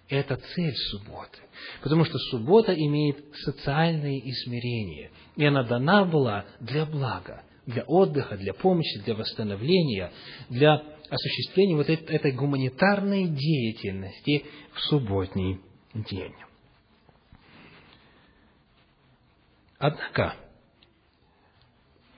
Это 0.09 0.37
цель 0.37 0.75
субботы. 0.90 1.38
Потому 1.83 2.05
что 2.05 2.16
суббота 2.31 2.73
имеет 2.73 3.35
социальное 3.44 4.18
измерение. 4.18 5.11
И 5.37 5.44
она 5.44 5.64
дана 5.64 6.05
была 6.05 6.47
для 6.61 6.87
блага, 6.87 7.42
для 7.66 7.83
отдыха, 7.83 8.37
для 8.37 8.55
помощи, 8.55 9.01
для 9.01 9.14
восстановления, 9.14 10.11
для 10.49 10.83
осуществлению 11.11 11.77
вот 11.77 11.90
этой 11.90 12.33
гуманитарной 12.33 13.29
деятельности 13.29 14.44
в 14.73 14.81
субботний 14.81 15.61
день. 15.94 16.35
Однако, 19.79 20.35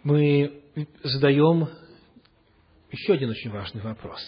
мы 0.02 0.62
задаем 1.02 1.68
еще 2.90 3.14
один 3.14 3.30
очень 3.30 3.50
важный 3.50 3.82
вопрос. 3.82 4.20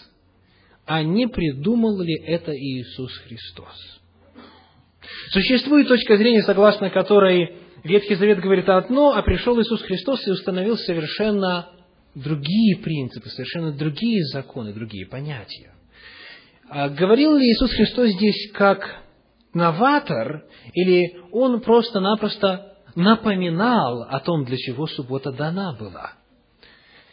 А 0.84 1.02
не 1.02 1.28
придумал 1.28 2.00
ли 2.00 2.14
это 2.24 2.52
Иисус 2.56 3.12
Христос? 3.18 4.00
Существует 5.30 5.88
точка 5.88 6.16
зрения, 6.16 6.42
согласно 6.42 6.90
которой 6.90 7.56
Ветхий 7.84 8.14
Завет 8.14 8.40
говорит 8.40 8.68
одно, 8.68 9.12
а 9.12 9.22
пришел 9.22 9.60
Иисус 9.60 9.82
Христос 9.82 10.26
и 10.26 10.30
установил 10.30 10.76
совершенно 10.76 11.70
другие 12.14 12.78
принципы, 12.78 13.28
совершенно 13.28 13.72
другие 13.72 14.24
законы, 14.26 14.72
другие 14.72 15.06
понятия. 15.06 15.72
А 16.68 16.88
говорил 16.88 17.36
ли 17.36 17.44
Иисус 17.44 17.72
Христос 17.72 18.10
здесь 18.10 18.52
как 18.52 19.02
новатор, 19.54 20.44
или 20.72 21.20
Он 21.30 21.60
просто-напросто 21.60 22.76
напоминал 22.94 24.02
о 24.02 24.20
том, 24.20 24.44
для 24.44 24.56
чего 24.56 24.86
суббота 24.86 25.32
дана 25.32 25.74
была? 25.78 26.12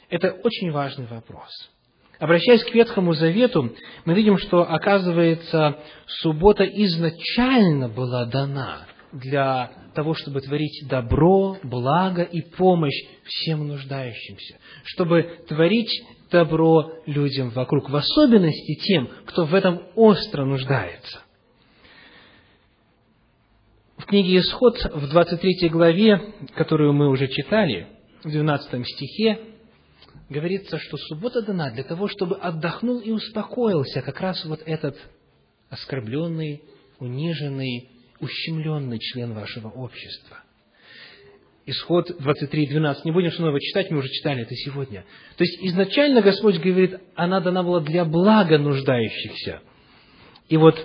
Это 0.10 0.32
очень 0.32 0.72
важный 0.72 1.06
вопрос. 1.08 1.50
Обращаясь 2.20 2.66
к 2.66 2.76
Ветхому 2.76 3.14
Завету, 3.14 3.72
мы 4.04 4.14
видим, 4.14 4.38
что, 4.38 4.70
оказывается, 4.70 5.78
суббота 6.06 6.66
изначально 6.66 7.88
была 7.88 8.26
дана 8.26 8.88
для 9.14 9.72
того, 9.96 10.14
чтобы 10.14 10.42
творить 10.42 10.86
добро, 10.90 11.58
благо 11.64 12.22
и 12.22 12.42
помощь 12.42 13.06
всем 13.24 13.68
нуждающимся, 13.68 14.58
чтобы 14.84 15.44
творить 15.48 16.04
добро 16.30 16.92
людям 17.06 17.52
вокруг, 17.52 17.90
в 17.90 17.96
особенности 17.96 18.76
тем, 18.86 19.10
кто 19.26 19.46
в 19.46 19.56
этом 19.56 19.82
остро 19.96 20.44
нуждается. 20.44 21.22
В 23.98 24.06
книге 24.06 24.40
Исход, 24.40 24.78
в 24.94 25.10
23 25.10 25.70
главе, 25.70 26.34
которую 26.56 26.92
мы 26.92 27.08
уже 27.10 27.30
читали, 27.30 27.88
в 28.24 28.30
12 28.30 28.86
стихе, 28.86 29.40
говорится, 30.30 30.78
что 30.78 30.98
суббота 30.98 31.42
дана 31.42 31.72
для 31.72 31.84
того, 31.84 32.08
чтобы 32.08 32.36
отдохнул 32.38 33.00
и 33.00 33.12
успокоился 33.12 34.02
как 34.02 34.22
раз 34.22 34.44
вот 34.46 34.62
этот 34.66 34.98
оскорбленный, 35.70 36.64
униженный, 37.00 37.90
ущемленный 38.20 39.00
член 39.00 39.34
вашего 39.34 39.70
общества. 39.70 40.38
Исход 41.66 42.10
23.12. 42.10 43.02
Не 43.06 43.12
будем 43.12 43.32
снова 43.32 43.60
читать, 43.60 43.92
мы 43.92 44.00
уже 44.00 44.10
читали 44.10 44.42
это 44.42 44.56
сегодня. 44.56 45.06
То 45.38 45.44
есть, 45.44 45.60
изначально 45.62 46.22
Господь 46.22 46.58
говорит, 46.58 47.00
она 47.16 47.42
дана 47.42 47.64
была 47.64 47.80
для 47.82 48.06
блага 48.06 48.58
нуждающихся. 48.58 49.62
И 50.48 50.58
вот 50.58 50.76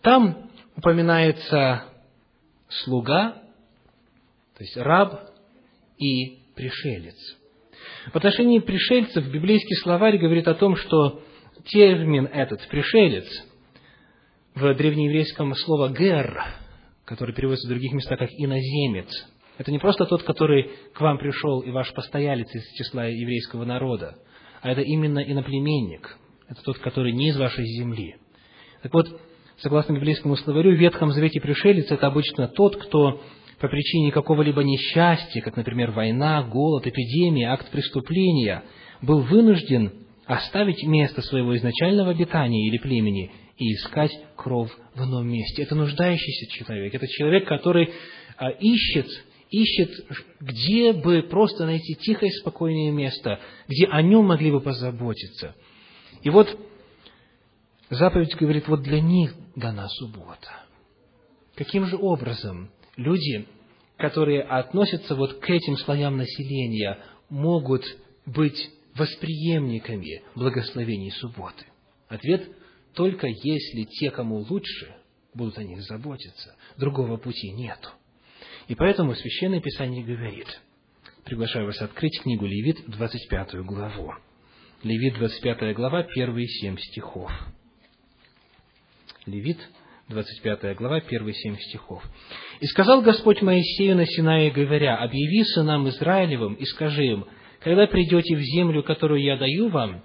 там 0.00 0.50
упоминается 0.76 1.84
слуга, 2.68 3.32
то 4.56 4.64
есть 4.64 4.76
раб 4.78 5.30
и 5.98 6.38
пришелец. 6.54 7.16
В 8.12 8.16
отношении 8.16 8.58
пришельцев 8.58 9.30
библейский 9.30 9.76
словарь 9.76 10.18
говорит 10.18 10.48
о 10.48 10.54
том, 10.54 10.76
что 10.76 11.22
термин 11.66 12.26
этот, 12.26 12.66
пришелец, 12.68 13.26
в 14.54 14.74
древнееврейском 14.74 15.54
слово 15.54 15.90
«гер», 15.90 16.42
который 17.04 17.34
переводится 17.34 17.66
в 17.66 17.70
других 17.70 17.92
местах 17.92 18.18
как 18.18 18.30
«иноземец». 18.32 19.08
Это 19.58 19.70
не 19.70 19.78
просто 19.78 20.06
тот, 20.06 20.22
который 20.22 20.70
к 20.94 21.00
вам 21.00 21.18
пришел 21.18 21.60
и 21.60 21.70
ваш 21.70 21.92
постоялец 21.92 22.48
из 22.54 22.64
числа 22.72 23.04
еврейского 23.04 23.64
народа, 23.64 24.16
а 24.62 24.70
это 24.70 24.80
именно 24.80 25.18
иноплеменник. 25.18 26.16
Это 26.48 26.62
тот, 26.62 26.78
который 26.78 27.12
не 27.12 27.28
из 27.28 27.36
вашей 27.36 27.64
земли. 27.66 28.16
Так 28.82 28.94
вот, 28.94 29.20
согласно 29.58 29.92
библейскому 29.92 30.36
словарю, 30.36 30.74
в 30.74 30.78
Ветхом 30.78 31.12
Завете 31.12 31.40
пришелец– 31.40 31.90
это 31.90 32.06
обычно 32.06 32.48
тот, 32.48 32.76
кто 32.76 33.22
по 33.60 33.68
причине 33.68 34.10
какого-либо 34.10 34.64
несчастья, 34.64 35.42
как, 35.42 35.54
например, 35.54 35.90
война, 35.90 36.42
голод, 36.42 36.86
эпидемия, 36.86 37.50
акт 37.52 37.70
преступления, 37.70 38.64
был 39.02 39.20
вынужден 39.20 39.92
оставить 40.24 40.82
место 40.82 41.20
своего 41.20 41.54
изначального 41.56 42.10
обитания 42.10 42.68
или 42.68 42.78
племени 42.78 43.30
и 43.58 43.74
искать 43.74 44.12
кров 44.36 44.74
в 44.94 45.04
ином 45.04 45.28
месте. 45.28 45.62
Это 45.62 45.74
нуждающийся 45.74 46.50
человек, 46.50 46.94
это 46.94 47.06
человек, 47.06 47.46
который 47.46 47.90
а, 48.38 48.48
ищет, 48.48 49.08
ищет, 49.50 49.90
где 50.40 50.94
бы 50.94 51.22
просто 51.22 51.66
найти 51.66 51.96
тихое, 51.96 52.32
спокойное 52.32 52.90
место, 52.90 53.40
где 53.68 53.86
о 53.88 54.00
нем 54.00 54.24
могли 54.24 54.50
бы 54.50 54.62
позаботиться. 54.62 55.54
И 56.22 56.30
вот 56.30 56.58
заповедь 57.90 58.34
говорит, 58.36 58.68
вот 58.68 58.82
для 58.82 59.02
них 59.02 59.34
дана 59.54 59.86
суббота. 59.88 60.64
Каким 61.56 61.84
же 61.84 61.98
образом 61.98 62.70
люди, 63.00 63.46
которые 63.96 64.42
относятся 64.42 65.14
вот 65.14 65.40
к 65.40 65.50
этим 65.50 65.76
слоям 65.78 66.16
населения, 66.16 66.98
могут 67.28 67.84
быть 68.26 68.70
восприемниками 68.94 70.22
благословений 70.34 71.10
субботы? 71.12 71.64
Ответ 72.08 72.48
только 72.94 73.26
если 73.26 73.84
те, 73.84 74.10
кому 74.10 74.44
лучше, 74.48 74.94
будут 75.32 75.58
о 75.58 75.64
них 75.64 75.82
заботиться. 75.82 76.56
Другого 76.76 77.16
пути 77.16 77.50
нету. 77.52 77.88
И 78.68 78.74
поэтому 78.74 79.14
Священное 79.14 79.60
Писание 79.60 80.04
говорит, 80.04 80.60
приглашаю 81.24 81.66
вас 81.66 81.80
открыть 81.80 82.20
книгу 82.20 82.46
Левит, 82.46 82.84
25 82.86 83.54
главу. 83.64 84.12
Левит, 84.82 85.14
25 85.14 85.74
глава, 85.74 86.02
первые 86.02 86.46
семь 86.48 86.76
стихов. 86.78 87.30
Левит, 89.26 89.58
25 90.10 90.76
глава, 90.76 91.00
первые 91.00 91.34
семь 91.34 91.56
стихов. 91.56 92.02
«И 92.60 92.66
сказал 92.66 93.00
Господь 93.00 93.42
Моисею 93.42 93.96
на 93.96 94.04
Синае, 94.04 94.50
говоря, 94.50 94.96
«Объяви 94.96 95.44
сынам 95.44 95.88
Израилевым 95.88 96.54
и 96.54 96.64
скажи 96.64 97.04
им, 97.04 97.26
когда 97.60 97.86
придете 97.86 98.36
в 98.36 98.40
землю, 98.40 98.82
которую 98.82 99.22
я 99.22 99.36
даю 99.36 99.68
вам, 99.68 100.02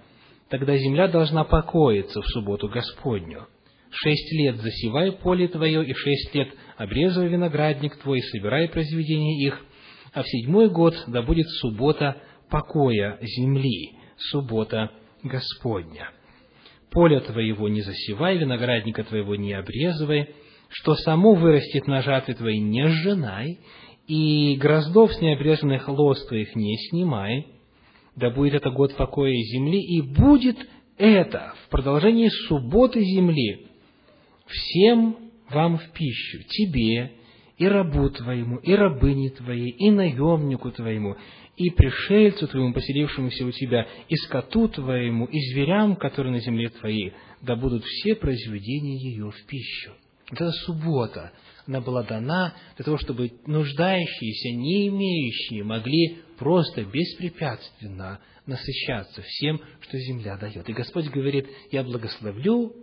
тогда 0.50 0.78
земля 0.78 1.08
должна 1.08 1.44
покоиться 1.44 2.22
в 2.22 2.26
субботу 2.28 2.70
Господню. 2.70 3.48
Шесть 3.90 4.32
лет 4.34 4.58
засевай 4.58 5.12
поле 5.12 5.48
твое, 5.48 5.84
и 5.84 5.94
шесть 5.94 6.36
лет 6.36 6.50
обрезывай 6.78 7.30
виноградник 7.30 7.98
твой, 7.98 8.22
собирай 8.22 8.70
произведения 8.70 9.44
их, 9.44 9.60
а 10.14 10.22
в 10.22 10.28
седьмой 10.28 10.70
год 10.70 10.96
да 11.08 11.24
будет 11.24 11.48
суббота 11.62 12.22
покоя 12.50 13.18
земли, 13.22 13.94
суббота 14.18 14.92
Господня. 15.24 16.12
Поля 16.92 17.20
твоего 17.20 17.68
не 17.68 17.82
засевай, 17.82 18.38
виноградника 18.38 19.04
твоего 19.04 19.36
не 19.36 19.54
обрезывай, 19.54 20.30
что 20.70 20.96
само 20.96 21.34
вырастет 21.34 21.88
на 21.88 22.02
жатве 22.02 22.34
твоей 22.34 22.60
не 22.60 22.88
сжинай, 22.88 23.60
и 24.08 24.56
гроздов 24.56 25.14
с 25.14 25.22
необрезанных 25.22 25.88
лоз 25.88 26.26
твоих 26.28 26.56
не 26.56 26.78
снимай, 26.90 27.48
да 28.16 28.30
будет 28.30 28.56
это 28.56 28.70
год 28.70 28.96
покоя 28.96 29.34
земли, 29.34 29.82
и 29.82 30.02
будет 30.02 30.58
это 30.98 31.54
в 31.64 31.70
продолжении 31.70 32.30
субботы 32.48 33.02
земли 33.04 33.68
всем 34.48 35.18
вам 35.50 35.78
в 35.78 35.92
пищу, 35.92 36.44
тебе 36.50 37.12
и 37.58 37.68
рабу 37.68 38.10
твоему, 38.10 38.58
и 38.58 38.74
рабыне 38.74 39.30
твоей, 39.30 39.70
и 39.70 39.90
наемнику 39.92 40.72
твоему, 40.72 41.16
и 41.58 41.70
пришельцу 41.70 42.48
твоему, 42.48 42.74
поселившемуся 42.74 43.46
у 43.46 43.52
тебя, 43.52 43.88
и 44.10 44.16
скоту 44.16 44.68
твоему, 44.68 45.26
и 45.26 45.40
зверям, 45.52 45.96
которые 45.96 46.34
на 46.34 46.40
земле 46.40 46.70
твоей, 46.70 47.14
да 47.42 47.56
будут 47.56 47.84
все 47.86 48.16
произведения 48.16 48.98
ее 48.98 49.32
в 49.32 49.46
пищу. 49.46 49.92
Вот 50.30 50.42
эта 50.42 50.52
суббота, 50.52 51.32
она 51.68 51.82
была 51.82 52.04
дана 52.04 52.56
для 52.76 52.86
того, 52.86 52.98
чтобы 52.98 53.32
нуждающиеся, 53.46 54.50
не 54.50 54.88
имеющие, 54.88 55.64
могли 55.64 56.18
просто 56.38 56.84
беспрепятственно 56.84 58.20
насыщаться 58.46 59.22
всем, 59.22 59.62
что 59.82 59.98
земля 59.98 60.38
дает. 60.38 60.68
И 60.68 60.74
Господь 60.74 61.10
говорит, 61.10 61.48
я 61.72 61.84
благословлю, 61.84 62.74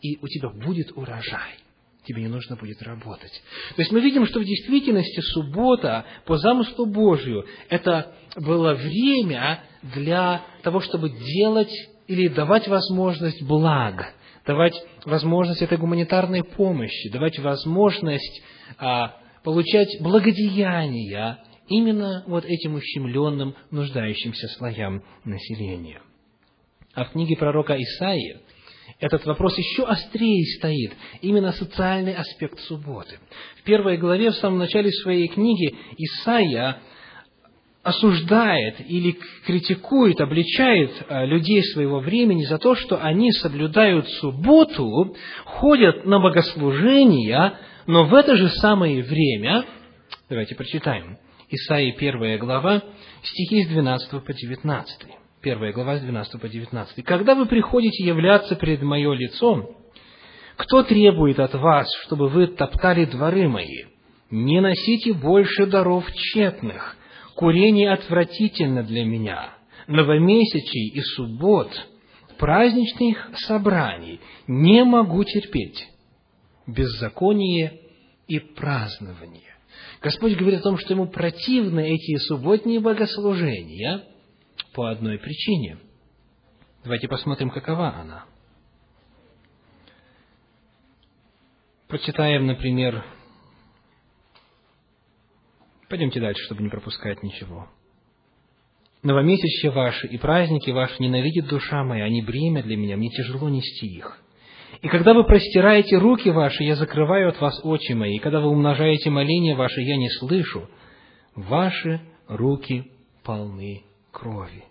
и 0.00 0.16
у 0.20 0.28
тебя 0.28 0.48
будет 0.48 0.96
урожай 0.96 1.61
тебе 2.04 2.22
не 2.22 2.28
нужно 2.28 2.56
будет 2.56 2.82
работать. 2.82 3.42
То 3.76 3.82
есть 3.82 3.92
мы 3.92 4.00
видим, 4.00 4.26
что 4.26 4.40
в 4.40 4.44
действительности 4.44 5.20
суббота 5.20 6.04
по 6.26 6.36
замыслу 6.36 6.86
Божию 6.86 7.46
это 7.68 8.14
было 8.36 8.74
время 8.74 9.62
для 9.82 10.42
того, 10.62 10.80
чтобы 10.80 11.10
делать 11.10 11.72
или 12.08 12.28
давать 12.28 12.68
возможность 12.68 13.42
благ, 13.42 14.14
давать 14.46 14.74
возможность 15.04 15.62
этой 15.62 15.78
гуманитарной 15.78 16.42
помощи, 16.42 17.10
давать 17.10 17.38
возможность 17.38 18.42
а, 18.78 19.16
получать 19.44 20.00
благодеяния 20.00 21.38
именно 21.68 22.24
вот 22.26 22.44
этим 22.44 22.74
ущемленным, 22.74 23.54
нуждающимся 23.70 24.48
слоям 24.48 25.02
населения. 25.24 26.02
А 26.94 27.04
в 27.04 27.12
книге 27.12 27.36
пророка 27.36 27.74
Исаии 27.80 28.40
этот 29.00 29.24
вопрос 29.26 29.58
еще 29.58 29.84
острее 29.84 30.44
стоит, 30.58 30.92
именно 31.20 31.52
социальный 31.52 32.14
аспект 32.14 32.60
субботы. 32.60 33.18
В 33.58 33.62
первой 33.64 33.96
главе, 33.96 34.30
в 34.30 34.36
самом 34.36 34.58
начале 34.58 34.90
своей 34.92 35.28
книги, 35.28 35.74
Исаия 35.98 36.78
осуждает 37.82 38.76
или 38.88 39.18
критикует, 39.44 40.20
обличает 40.20 40.92
а, 41.08 41.24
людей 41.24 41.64
своего 41.64 41.98
времени 41.98 42.44
за 42.44 42.58
то, 42.58 42.76
что 42.76 43.02
они 43.02 43.32
соблюдают 43.32 44.08
субботу, 44.20 45.16
ходят 45.44 46.04
на 46.04 46.20
богослужения, 46.20 47.58
но 47.86 48.04
в 48.04 48.14
это 48.14 48.36
же 48.36 48.50
самое 48.50 49.02
время, 49.02 49.64
давайте 50.28 50.54
прочитаем, 50.54 51.18
Исаии 51.50 51.94
1 51.94 52.38
глава, 52.38 52.82
стихи 53.22 53.64
с 53.64 53.68
12 53.68 54.24
по 54.24 54.32
19. 54.32 55.21
1 55.42 55.72
глава 55.72 55.98
с 55.98 56.02
12 56.02 56.40
по 56.40 56.48
19. 56.48 57.04
«Когда 57.04 57.34
вы 57.34 57.46
приходите 57.46 58.04
являться 58.04 58.54
перед 58.54 58.80
мое 58.82 59.12
лицом, 59.12 59.76
кто 60.56 60.84
требует 60.84 61.40
от 61.40 61.54
вас, 61.54 61.88
чтобы 62.04 62.28
вы 62.28 62.46
топтали 62.46 63.06
дворы 63.06 63.48
мои? 63.48 63.86
Не 64.30 64.60
носите 64.60 65.12
больше 65.12 65.66
даров 65.66 66.04
тщетных. 66.12 66.96
Курение 67.34 67.92
отвратительно 67.92 68.84
для 68.84 69.04
меня. 69.04 69.54
Новомесячий 69.88 70.90
и 70.94 71.00
суббот, 71.00 71.72
праздничных 72.38 73.30
собраний 73.34 74.20
не 74.46 74.84
могу 74.84 75.24
терпеть. 75.24 75.88
Беззаконие 76.68 77.80
и 78.28 78.38
празднование. 78.38 79.56
Господь 80.00 80.36
говорит 80.36 80.60
о 80.60 80.62
том, 80.62 80.78
что 80.78 80.94
ему 80.94 81.08
противны 81.08 81.94
эти 81.94 82.16
субботние 82.18 82.78
богослужения– 82.78 84.04
по 84.74 84.90
одной 84.90 85.18
причине. 85.18 85.78
Давайте 86.82 87.08
посмотрим, 87.08 87.50
какова 87.50 87.94
она. 87.94 88.24
Прочитаем, 91.88 92.46
например, 92.46 93.04
пойдемте 95.88 96.20
дальше, 96.20 96.42
чтобы 96.44 96.62
не 96.62 96.70
пропускать 96.70 97.22
ничего. 97.22 97.68
Новомесячья 99.02 99.70
ваши 99.70 100.06
и 100.06 100.16
праздники 100.16 100.70
ваши 100.70 101.02
ненавидит 101.02 101.48
душа 101.48 101.84
моя, 101.84 102.04
они 102.04 102.22
бремя 102.22 102.62
для 102.62 102.76
меня, 102.76 102.96
мне 102.96 103.10
тяжело 103.10 103.48
нести 103.48 103.86
их. 103.86 104.18
И 104.80 104.88
когда 104.88 105.12
вы 105.12 105.24
простираете 105.24 105.98
руки 105.98 106.30
ваши, 106.30 106.64
я 106.64 106.76
закрываю 106.76 107.28
от 107.28 107.40
вас 107.40 107.60
очи 107.62 107.92
мои, 107.92 108.16
и 108.16 108.20
когда 108.20 108.40
вы 108.40 108.48
умножаете 108.48 109.10
моления 109.10 109.54
ваши, 109.54 109.82
я 109.82 109.96
не 109.96 110.08
слышу. 110.08 110.68
Ваши 111.34 112.00
руки 112.26 112.90
полны 113.22 113.82
крови. 114.12 114.64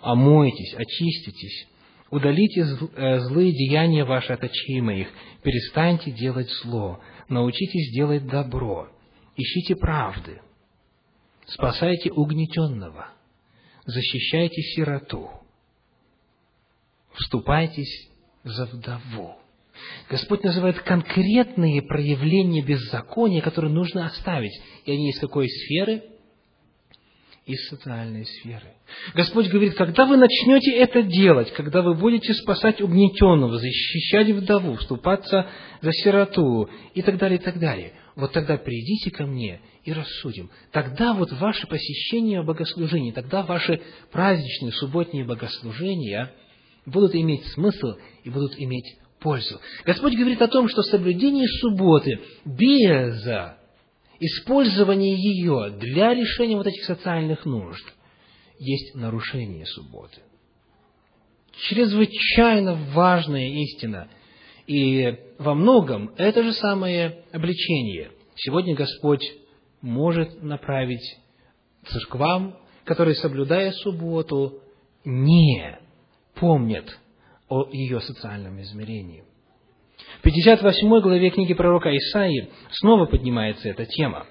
Омойтесь, 0.00 0.74
очиститесь, 0.74 1.68
удалите 2.10 2.60
э, 2.60 3.20
злые 3.20 3.52
деяния 3.52 4.04
ваши 4.04 4.32
от 4.32 4.42
очей 4.42 4.80
моих, 4.80 5.08
перестаньте 5.42 6.10
делать 6.10 6.50
зло, 6.62 7.00
научитесь 7.28 7.92
делать 7.92 8.26
добро, 8.26 8.88
ищите 9.36 9.76
правды, 9.76 10.40
спасайте 11.46 12.12
угнетенного, 12.12 13.08
защищайте 13.84 14.62
сироту, 14.62 15.30
вступайтесь 17.12 18.08
за 18.44 18.66
вдову. 18.66 19.36
Господь 20.08 20.42
называет 20.42 20.80
конкретные 20.80 21.82
проявления 21.82 22.62
беззакония, 22.62 23.42
которые 23.42 23.72
нужно 23.72 24.06
оставить. 24.06 24.58
И 24.84 24.92
они 24.92 25.10
из 25.10 25.20
какой 25.20 25.48
сферы? 25.48 26.02
Из 27.48 27.66
социальной 27.68 28.26
сферы. 28.26 28.74
Господь 29.14 29.48
говорит, 29.48 29.74
когда 29.74 30.04
вы 30.04 30.18
начнете 30.18 30.70
это 30.76 31.02
делать, 31.02 31.50
когда 31.52 31.80
вы 31.80 31.94
будете 31.94 32.34
спасать 32.34 32.82
угнетенного, 32.82 33.58
защищать 33.58 34.28
вдову, 34.28 34.76
вступаться 34.76 35.48
за 35.80 35.92
сироту 35.92 36.68
и 36.92 37.00
так 37.00 37.16
далее, 37.16 37.38
и 37.38 37.42
так 37.42 37.58
далее, 37.58 37.94
вот 38.16 38.32
тогда 38.32 38.58
придите 38.58 39.10
ко 39.10 39.24
мне 39.24 39.60
и 39.82 39.92
рассудим. 39.94 40.50
Тогда 40.72 41.14
вот 41.14 41.32
ваше 41.32 41.66
посещение 41.66 42.42
богослужений, 42.42 43.12
тогда 43.12 43.42
ваши 43.42 43.80
праздничные 44.12 44.72
субботние 44.72 45.24
богослужения 45.24 46.30
будут 46.84 47.14
иметь 47.14 47.46
смысл 47.54 47.94
и 48.24 48.30
будут 48.30 48.58
иметь 48.58 48.98
пользу. 49.20 49.58
Господь 49.86 50.14
говорит 50.14 50.42
о 50.42 50.48
том, 50.48 50.68
что 50.68 50.82
соблюдение 50.82 51.48
субботы 51.60 52.20
без 52.44 53.26
использование 54.20 55.14
ее 55.14 55.70
для 55.70 56.14
решения 56.14 56.56
вот 56.56 56.66
этих 56.66 56.84
социальных 56.84 57.44
нужд 57.44 57.84
есть 58.58 58.94
нарушение 58.94 59.66
субботы. 59.66 60.20
Чрезвычайно 61.68 62.74
важная 62.92 63.48
истина. 63.48 64.08
И 64.66 65.16
во 65.38 65.54
многом 65.54 66.12
это 66.16 66.42
же 66.42 66.52
самое 66.52 67.24
обличение. 67.32 68.10
Сегодня 68.36 68.74
Господь 68.74 69.24
может 69.80 70.42
направить 70.42 71.18
церквам, 71.86 72.58
которые, 72.84 73.14
соблюдая 73.14 73.72
субботу, 73.72 74.62
не 75.04 75.78
помнят 76.34 76.98
о 77.48 77.68
ее 77.70 78.00
социальном 78.00 78.60
измерении. 78.60 79.24
В 80.18 80.22
58 80.22 81.00
главе 81.00 81.30
книги 81.30 81.54
пророка 81.54 81.96
Исаии 81.96 82.48
снова 82.72 83.06
поднимается 83.06 83.68
эта 83.68 83.86
тема. 83.86 84.26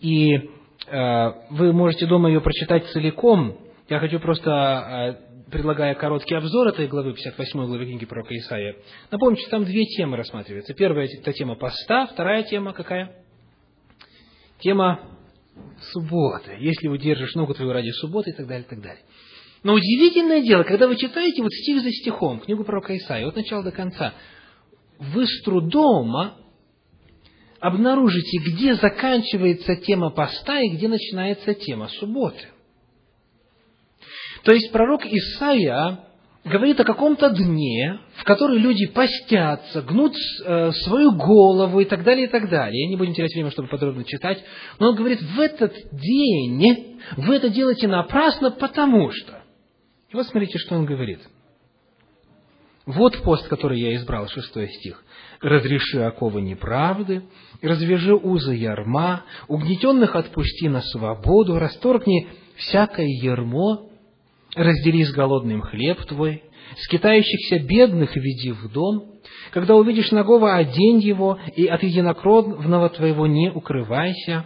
И 0.00 0.32
э, 0.32 1.32
вы 1.50 1.72
можете 1.72 2.06
дома 2.06 2.28
ее 2.28 2.40
прочитать 2.40 2.86
целиком. 2.86 3.58
Я 3.88 3.98
хочу 3.98 4.20
просто, 4.20 5.18
э, 5.50 5.50
предлагая 5.50 5.94
короткий 5.94 6.36
обзор 6.36 6.68
этой 6.68 6.86
главы, 6.86 7.14
58 7.14 7.66
главы 7.66 7.84
книги 7.84 8.06
пророка 8.06 8.32
Исаия, 8.36 8.76
напомнить, 9.10 9.40
что 9.40 9.50
там 9.50 9.64
две 9.64 9.86
темы 9.86 10.16
рассматриваются. 10.16 10.72
Первая– 10.72 11.08
это 11.20 11.32
тема 11.32 11.56
поста, 11.56 12.06
вторая 12.06 12.44
тема 12.44 12.72
какая? 12.72 13.12
Тема 14.60 15.00
субботы. 15.90 16.56
Если 16.60 16.86
удержишь 16.86 17.34
ногу 17.34 17.54
твою 17.54 17.72
ради 17.72 17.90
субботы 17.90 18.30
и 18.30 18.34
так 18.34 18.46
далее, 18.46 18.64
и 18.64 18.70
так 18.70 18.80
далее. 18.80 19.02
Но 19.64 19.74
удивительное 19.74 20.42
дело, 20.42 20.62
когда 20.62 20.86
вы 20.86 20.96
читаете 20.96 21.42
вот 21.42 21.52
стих 21.52 21.82
за 21.82 21.90
стихом 21.90 22.38
книгу 22.38 22.62
пророка 22.62 22.96
Исаия, 22.96 23.26
от 23.26 23.34
начала 23.34 23.64
до 23.64 23.72
конца, 23.72 24.14
вы 24.98 25.26
с 25.26 25.42
трудом 25.42 26.32
обнаружите, 27.60 28.38
где 28.38 28.74
заканчивается 28.74 29.76
тема 29.76 30.10
поста 30.10 30.60
и 30.60 30.70
где 30.70 30.88
начинается 30.88 31.54
тема 31.54 31.88
субботы. 31.88 32.48
То 34.42 34.52
есть 34.52 34.72
пророк 34.72 35.06
Исаия 35.06 36.00
говорит 36.44 36.80
о 36.80 36.84
каком-то 36.84 37.30
дне, 37.30 38.00
в 38.16 38.24
который 38.24 38.58
люди 38.58 38.86
постятся, 38.86 39.82
гнут 39.82 40.14
э, 40.44 40.72
свою 40.72 41.12
голову 41.12 41.78
и 41.78 41.84
так 41.84 42.02
далее, 42.02 42.26
и 42.26 42.28
так 42.28 42.50
далее. 42.50 42.88
Не 42.88 42.96
будем 42.96 43.14
терять 43.14 43.32
время, 43.32 43.52
чтобы 43.52 43.68
подробно 43.68 44.02
читать. 44.04 44.42
Но 44.80 44.88
он 44.88 44.96
говорит, 44.96 45.22
в 45.22 45.38
этот 45.38 45.72
день 45.92 47.00
вы 47.16 47.36
это 47.36 47.48
делаете 47.48 47.86
напрасно, 47.86 48.50
потому 48.50 49.12
что... 49.12 49.40
И 50.10 50.16
вот 50.16 50.26
смотрите, 50.26 50.58
что 50.58 50.74
он 50.74 50.84
говорит– 50.84 51.20
Вот 52.84 53.22
пост, 53.22 53.46
который 53.48 53.80
я 53.80 53.94
избрал, 53.94 54.28
шестой 54.28 54.68
стих. 54.68 55.04
«Разреши 55.40 56.00
оковы 56.02 56.40
неправды, 56.42 57.22
развяжи 57.60 58.14
узы 58.14 58.54
ярма, 58.54 59.24
угнетенных 59.48 60.16
отпусти 60.16 60.68
на 60.68 60.80
свободу, 60.80 61.58
расторгни 61.58 62.28
всякое 62.56 63.06
ярмо, 63.06 63.88
раздели 64.54 65.04
с 65.04 65.12
голодным 65.12 65.62
хлеб 65.62 66.04
твой, 66.06 66.42
скитающихся 66.78 67.60
бедных 67.60 68.16
веди 68.16 68.50
в 68.50 68.72
дом, 68.72 69.12
когда 69.52 69.76
увидишь 69.76 70.10
нагого, 70.10 70.54
одень 70.54 70.98
его, 70.98 71.38
и 71.54 71.66
от 71.66 71.82
единокровного 71.82 72.88
твоего 72.88 73.26
не 73.26 73.50
укрывайся, 73.50 74.44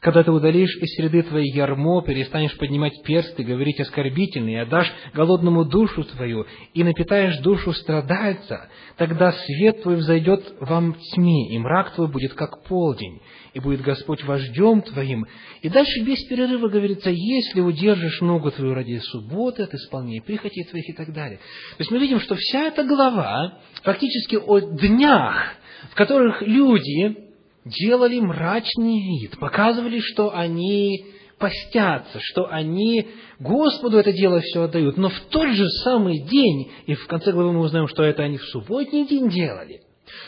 когда 0.00 0.22
ты 0.22 0.30
удалишь 0.30 0.76
из 0.76 0.94
среды 0.94 1.22
твоей 1.22 1.52
ярмо, 1.52 2.02
перестанешь 2.02 2.56
поднимать 2.56 3.02
перст 3.02 3.38
и 3.38 3.44
говорить 3.44 3.80
оскорбительно, 3.80 4.48
и 4.48 4.54
отдашь 4.54 4.90
голодному 5.12 5.66
душу 5.66 6.04
твою, 6.04 6.46
и 6.72 6.82
напитаешь 6.82 7.38
душу 7.38 7.72
страдальца, 7.74 8.68
тогда 8.96 9.32
свет 9.32 9.82
твой 9.82 9.96
взойдет 9.96 10.54
вам 10.60 10.94
тьме, 10.94 11.54
и 11.54 11.58
мрак 11.58 11.94
твой 11.94 12.08
будет 12.08 12.32
как 12.32 12.64
полдень, 12.64 13.20
и 13.52 13.60
будет 13.60 13.82
Господь 13.82 14.24
вождем 14.24 14.80
твоим. 14.80 15.26
И 15.60 15.68
дальше 15.68 16.00
без 16.02 16.24
перерыва 16.24 16.68
говорится, 16.68 17.10
если 17.10 17.60
удержишь 17.60 18.22
ногу 18.22 18.50
твою 18.50 18.72
ради 18.72 18.98
субботы 18.98 19.64
от 19.64 19.74
исполнения 19.74 20.22
прихотей 20.22 20.64
твоих 20.64 20.88
и 20.88 20.94
так 20.94 21.12
далее. 21.12 21.38
То 21.76 21.80
есть 21.80 21.90
мы 21.90 21.98
видим, 21.98 22.20
что 22.20 22.36
вся 22.36 22.68
эта 22.68 22.84
глава 22.84 23.58
фактически 23.82 24.36
о 24.36 24.60
днях, 24.60 25.56
в 25.90 25.94
которых 25.94 26.40
люди 26.40 27.29
делали 27.70 28.20
мрачный 28.20 29.00
вид, 29.00 29.38
показывали, 29.38 30.00
что 30.00 30.34
они 30.34 31.06
постятся, 31.38 32.18
что 32.20 32.46
они 32.50 33.08
Господу 33.38 33.98
это 33.98 34.12
дело 34.12 34.40
все 34.40 34.62
отдают. 34.64 34.96
Но 34.96 35.08
в 35.08 35.18
тот 35.30 35.48
же 35.48 35.66
самый 35.84 36.20
день, 36.20 36.70
и 36.86 36.94
в 36.94 37.06
конце 37.06 37.32
главы 37.32 37.52
мы 37.52 37.60
узнаем, 37.60 37.88
что 37.88 38.04
это 38.04 38.22
они 38.22 38.36
в 38.36 38.44
субботний 38.44 39.06
день 39.06 39.28
делали, 39.30 39.80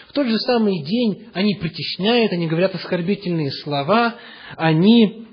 в 0.08 0.12
тот 0.12 0.26
же 0.26 0.38
самый 0.38 0.82
день 0.82 1.28
они 1.34 1.54
притесняют, 1.56 2.32
они 2.32 2.46
говорят 2.46 2.74
оскорбительные 2.74 3.50
слова, 3.50 4.16
они 4.56 5.26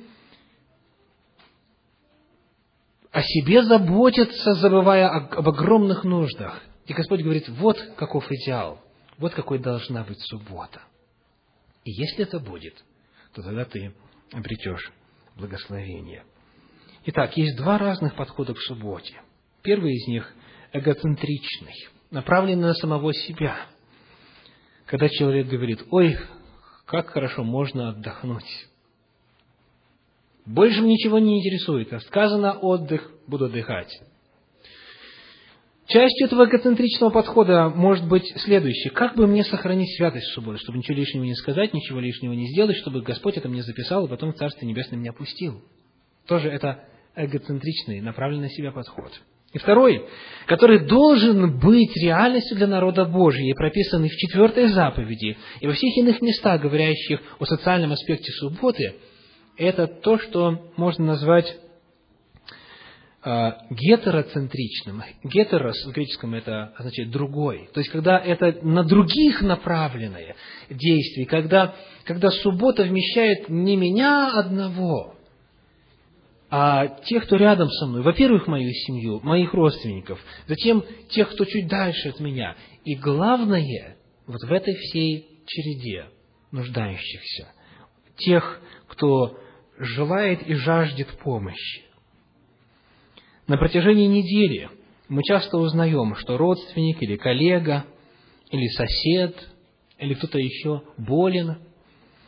о 3.12 3.22
себе 3.22 3.64
заботятся, 3.64 4.54
забывая 4.56 5.08
об 5.10 5.48
огромных 5.48 6.04
нуждах. 6.04 6.62
И 6.86 6.94
Господь 6.94 7.22
говорит, 7.22 7.48
вот 7.50 7.80
каков 7.96 8.32
идеал, 8.32 8.80
вот 9.18 9.34
какой 9.34 9.60
должна 9.60 10.04
быть 10.04 10.20
суббота. 10.22 10.82
И 11.84 11.92
если 11.92 12.24
это 12.24 12.40
будет, 12.40 12.76
то 13.34 13.42
тогда 13.42 13.66
ты 13.66 13.94
обретешь 14.32 14.92
благословение. 15.36 16.24
Итак, 17.06 17.38
есть 17.38 17.58
два 17.58 17.78
разных 17.78 18.16
подхода 18.16 18.54
к 18.54 18.60
субботе. 18.60 19.20
Первый 19.62 19.94
из 19.94 20.08
них 20.08 20.32
эгоцентричный, 20.74 21.74
направленный 22.12 22.68
на 22.68 22.74
самого 22.74 23.14
себя. 23.14 23.68
Когда 24.86 25.08
человек 25.10 25.48
говорит, 25.48 25.84
ой, 25.92 26.18
как 26.86 27.10
хорошо 27.10 27.44
можно 27.44 27.90
отдохнуть. 27.90 28.68
Больше 30.46 30.82
ничего 30.82 31.20
не 31.20 31.38
интересует, 31.38 31.94
а 31.94 32.00
сказано 32.00 32.58
отдых, 32.58 33.12
буду 33.28 33.46
отдыхать. 33.46 34.02
Частью 35.90 36.28
этого 36.28 36.46
эгоцентричного 36.46 37.10
подхода 37.10 37.70
может 37.70 38.08
быть 38.08 38.32
следующее. 38.38 38.92
Как 38.92 39.16
бы 39.16 39.26
мне 39.26 39.44
сохранить 39.44 39.98
святость 39.98 40.28
в 40.28 40.34
субботу, 40.34 40.60
чтобы 40.60 40.78
ничего 40.78 40.96
лишнего 40.96 41.24
не 41.24 41.34
сказать, 41.34 41.74
ничего 41.74 42.00
лишнего 42.00 42.34
не 42.34 42.48
сделать, 42.52 42.78
чтобы 42.78 43.02
Господь 43.02 43.38
это 43.38 43.50
мне 43.50 43.64
записал, 43.64 44.06
и 44.06 44.10
потом 44.10 44.32
в 44.32 44.36
Царстве 44.36 44.68
Небесное 44.68 45.00
меня 45.00 45.10
опустил. 45.10 45.64
Тоже 46.28 46.50
это 46.50 46.84
эгоцентричный, 47.16 48.02
направленный 48.02 48.44
на 48.44 48.50
себя 48.50 48.72
подход. 48.72 49.20
И 49.52 49.58
второй, 49.58 50.06
который 50.46 50.86
должен 50.86 51.58
быть 51.58 51.98
реальностью 51.98 52.56
для 52.56 52.68
народа 52.68 53.06
Божьего, 53.06 53.56
прописанный 53.56 54.10
в 54.10 54.16
четвертой 54.16 54.68
заповеди 54.68 55.38
и 55.60 55.66
во 55.66 55.74
всех 55.74 55.98
иных 55.98 56.22
местах, 56.22 56.62
говорящих 56.62 57.20
о 57.40 57.46
социальном 57.46 57.94
аспекте 57.94 58.32
субботы, 58.34 58.94
это 59.58 59.88
то, 59.88 60.20
что 60.20 60.72
можно 60.78 61.04
назвать 61.04 61.52
гетероцентричным. 63.22 65.04
Гетерос 65.24 65.86
в 65.86 65.92
греческом 65.92 66.36
это 66.36 66.74
означает 66.78 67.12
другой. 67.12 67.70
То 67.74 67.82
есть, 67.82 67.92
когда 67.92 68.18
это 68.18 68.66
на 68.66 68.84
других 68.84 69.42
направленное 69.42 70.36
действие, 70.70 71.26
когда, 71.26 71.76
когда 72.06 72.30
суббота 72.30 72.84
вмещает 72.84 73.50
не 73.50 73.76
меня 73.76 74.32
одного, 74.34 75.16
а 76.52 76.88
тех, 77.04 77.26
кто 77.26 77.36
рядом 77.36 77.70
со 77.70 77.86
мной. 77.86 78.02
Во-первых, 78.02 78.48
мою 78.48 78.72
семью, 78.72 79.20
моих 79.22 79.54
родственников, 79.54 80.20
затем 80.48 80.84
тех, 81.10 81.30
кто 81.32 81.46
чуть 81.46 81.68
дальше 81.68 82.10
от 82.10 82.20
меня. 82.20 82.56
И 82.86 82.96
главное, 82.96 83.98
вот 84.26 84.42
в 84.42 84.52
этой 84.52 84.74
всей 84.76 85.44
череде 85.46 86.06
нуждающихся, 86.52 87.50
тех, 88.18 88.62
кто 88.88 89.38
желает 89.78 90.42
и 90.48 90.56
жаждет 90.56 91.08
помощи. 91.24 91.84
На 93.50 93.58
протяжении 93.58 94.06
недели 94.06 94.70
мы 95.08 95.24
часто 95.24 95.58
узнаем, 95.58 96.14
что 96.18 96.38
родственник 96.38 97.02
или 97.02 97.16
коллега, 97.16 97.84
или 98.52 98.68
сосед, 98.68 99.36
или 99.98 100.14
кто-то 100.14 100.38
еще 100.38 100.84
болен, 101.00 101.58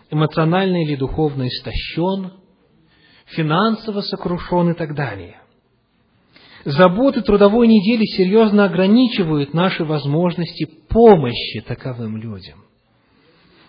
эмоционально 0.10 0.82
или 0.84 0.96
духовно 0.96 1.48
истощен, 1.48 2.32
финансово 3.28 4.02
сокрушен 4.02 4.72
и 4.72 4.74
так 4.74 4.96
далее. 4.96 5.40
Заботы 6.66 7.22
трудовой 7.22 7.68
недели 7.68 8.04
серьезно 8.18 8.66
ограничивают 8.66 9.54
наши 9.54 9.86
возможности 9.86 10.66
помощи 10.90 11.62
таковым 11.62 12.18
людям. 12.18 12.66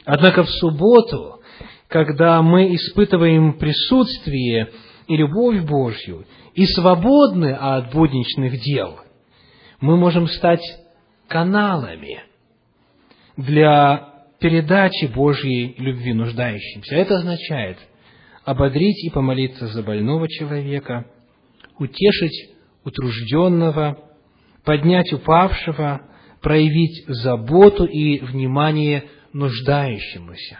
Однако 0.06 0.44
в 0.44 0.48
субботу, 0.48 1.42
когда 1.88 2.40
мы 2.40 2.74
испытываем 2.74 3.58
присутствие 3.58 4.72
и 5.06 5.16
любовь 5.16 5.60
Божью, 5.66 6.24
и 6.54 6.66
свободны 6.66 7.52
от 7.52 7.92
будничных 7.92 8.60
дел, 8.60 9.00
мы 9.80 9.96
можем 9.96 10.26
стать 10.28 10.62
каналами 11.28 12.22
для 13.36 14.12
передачи 14.38 15.06
Божьей 15.06 15.74
любви 15.78 16.12
нуждающимся. 16.12 16.94
Это 16.96 17.16
означает 17.16 17.78
ободрить 18.44 19.04
и 19.04 19.10
помолиться 19.10 19.66
за 19.68 19.82
больного 19.82 20.28
человека, 20.28 21.06
утешить 21.78 22.50
утружденного, 22.84 23.98
поднять 24.64 25.12
упавшего, 25.12 26.02
проявить 26.40 27.04
заботу 27.06 27.84
и 27.84 28.18
внимание 28.18 29.04
нуждающемуся. 29.32 30.58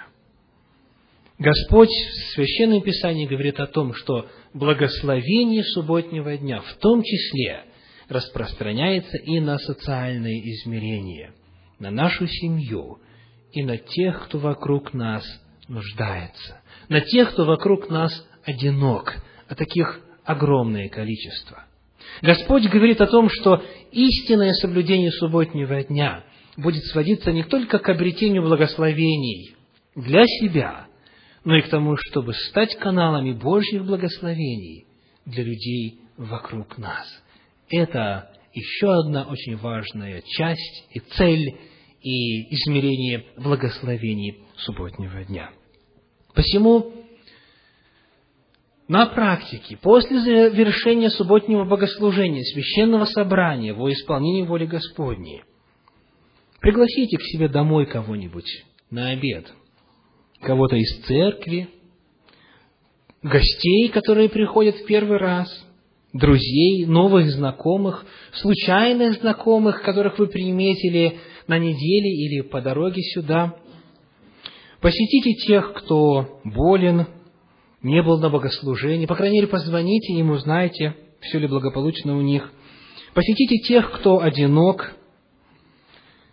Господь 1.42 1.90
в 1.90 2.34
Священном 2.34 2.82
Писании 2.82 3.26
говорит 3.26 3.58
о 3.58 3.66
том, 3.66 3.94
что 3.94 4.28
благословение 4.54 5.64
субботнего 5.64 6.36
дня 6.36 6.60
в 6.60 6.74
том 6.74 7.02
числе 7.02 7.64
распространяется 8.08 9.16
и 9.16 9.40
на 9.40 9.58
социальные 9.58 10.40
измерения, 10.52 11.34
на 11.80 11.90
нашу 11.90 12.28
семью 12.28 13.00
и 13.50 13.64
на 13.64 13.76
тех, 13.76 14.26
кто 14.26 14.38
вокруг 14.38 14.94
нас 14.94 15.24
нуждается, 15.66 16.60
на 16.88 17.00
тех, 17.00 17.32
кто 17.32 17.44
вокруг 17.44 17.90
нас 17.90 18.12
одинок, 18.44 19.12
а 19.48 19.56
таких 19.56 20.00
огромное 20.24 20.88
количество. 20.88 21.64
Господь 22.20 22.68
говорит 22.68 23.00
о 23.00 23.08
том, 23.08 23.28
что 23.28 23.64
истинное 23.90 24.52
соблюдение 24.52 25.10
субботнего 25.10 25.82
дня 25.82 26.24
будет 26.56 26.84
сводиться 26.84 27.32
не 27.32 27.42
только 27.42 27.80
к 27.80 27.88
обретению 27.88 28.42
благословений 28.44 29.56
для 29.96 30.24
себя– 30.24 30.86
но 31.44 31.56
и 31.56 31.62
к 31.62 31.68
тому, 31.68 31.96
чтобы 31.96 32.34
стать 32.34 32.76
каналами 32.76 33.32
Божьих 33.32 33.84
благословений 33.84 34.86
для 35.26 35.42
людей 35.42 36.00
вокруг 36.16 36.78
нас. 36.78 37.06
Это 37.68 38.30
еще 38.52 38.92
одна 38.92 39.24
очень 39.24 39.56
важная 39.56 40.22
часть 40.22 40.86
и 40.90 41.00
цель 41.00 41.58
и 42.00 42.54
измерение 42.54 43.24
благословений 43.36 44.44
субботнего 44.56 45.24
дня. 45.24 45.50
Посему 46.34 46.92
на 48.88 49.06
практике, 49.06 49.76
после 49.76 50.20
завершения 50.20 51.10
субботнего 51.10 51.64
богослужения, 51.64 52.42
священного 52.42 53.06
собрания 53.06 53.72
во 53.72 53.90
исполнении 53.92 54.42
воли 54.42 54.66
Господней, 54.66 55.44
пригласите 56.60 57.16
к 57.16 57.22
себе 57.22 57.48
домой 57.48 57.86
кого-нибудь 57.86 58.64
на 58.90 59.10
обед– 59.10 59.52
кого-то 60.42 60.76
из 60.76 61.04
церкви, 61.06 61.68
гостей, 63.22 63.88
которые 63.88 64.28
приходят 64.28 64.76
в 64.76 64.84
первый 64.86 65.18
раз, 65.18 65.48
друзей, 66.12 66.84
новых 66.86 67.30
знакомых, 67.30 68.04
случайных 68.34 69.20
знакомых, 69.20 69.82
которых 69.82 70.18
вы 70.18 70.26
приметили 70.26 71.18
на 71.46 71.58
неделе 71.58 72.10
или 72.26 72.40
по 72.42 72.60
дороге 72.60 73.02
сюда. 73.02 73.56
Посетите 74.80 75.34
тех, 75.46 75.72
кто 75.72 76.40
болен, 76.44 77.06
не 77.82 78.02
был 78.02 78.18
на 78.18 78.28
богослужении, 78.28 79.06
по 79.06 79.14
крайней 79.14 79.36
мере, 79.36 79.48
позвоните 79.48 80.12
им, 80.12 80.30
узнайте, 80.30 80.96
все 81.20 81.38
ли 81.38 81.46
благополучно 81.46 82.16
у 82.16 82.20
них. 82.20 82.52
Посетите 83.14 83.58
тех, 83.68 83.92
кто 83.92 84.20
одинок. 84.20 84.96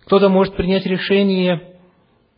Кто-то 0.05 0.29
может 0.29 0.55
принять 0.55 0.85
решение 0.87 1.75